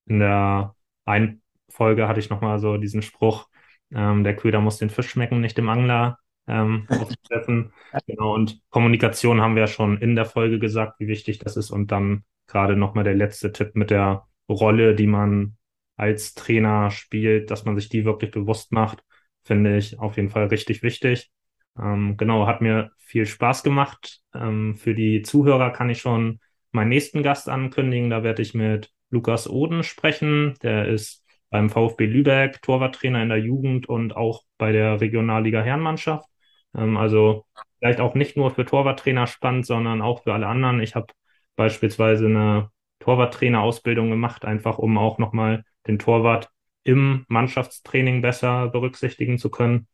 [0.05, 3.47] in der einen Folge hatte ich nochmal so diesen Spruch,
[3.91, 6.19] ähm, der Köder muss den Fisch schmecken, nicht dem Angler.
[6.47, 6.87] Ähm,
[8.05, 11.71] genau, und Kommunikation haben wir ja schon in der Folge gesagt, wie wichtig das ist.
[11.71, 15.57] Und dann gerade nochmal der letzte Tipp mit der Rolle, die man
[15.97, 19.03] als Trainer spielt, dass man sich die wirklich bewusst macht,
[19.43, 21.31] finde ich auf jeden Fall richtig wichtig.
[21.79, 24.21] Ähm, genau, hat mir viel Spaß gemacht.
[24.33, 26.39] Ähm, für die Zuhörer kann ich schon
[26.71, 28.09] meinen nächsten Gast ankündigen.
[28.09, 30.55] Da werde ich mit Lukas Oden sprechen.
[30.63, 36.27] Der ist beim VfB Lübeck Torwarttrainer in der Jugend und auch bei der Regionalliga Herrenmannschaft.
[36.75, 37.45] Ähm, also
[37.79, 40.81] vielleicht auch nicht nur für Torwarttrainer spannend, sondern auch für alle anderen.
[40.81, 41.07] Ich habe
[41.55, 46.49] beispielsweise eine Torwarttrainerausbildung gemacht, einfach um auch nochmal den Torwart
[46.83, 49.87] im Mannschaftstraining besser berücksichtigen zu können.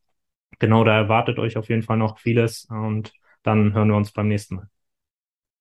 [0.60, 4.28] Genau, da erwartet euch auf jeden Fall noch vieles und dann hören wir uns beim
[4.28, 4.70] nächsten Mal.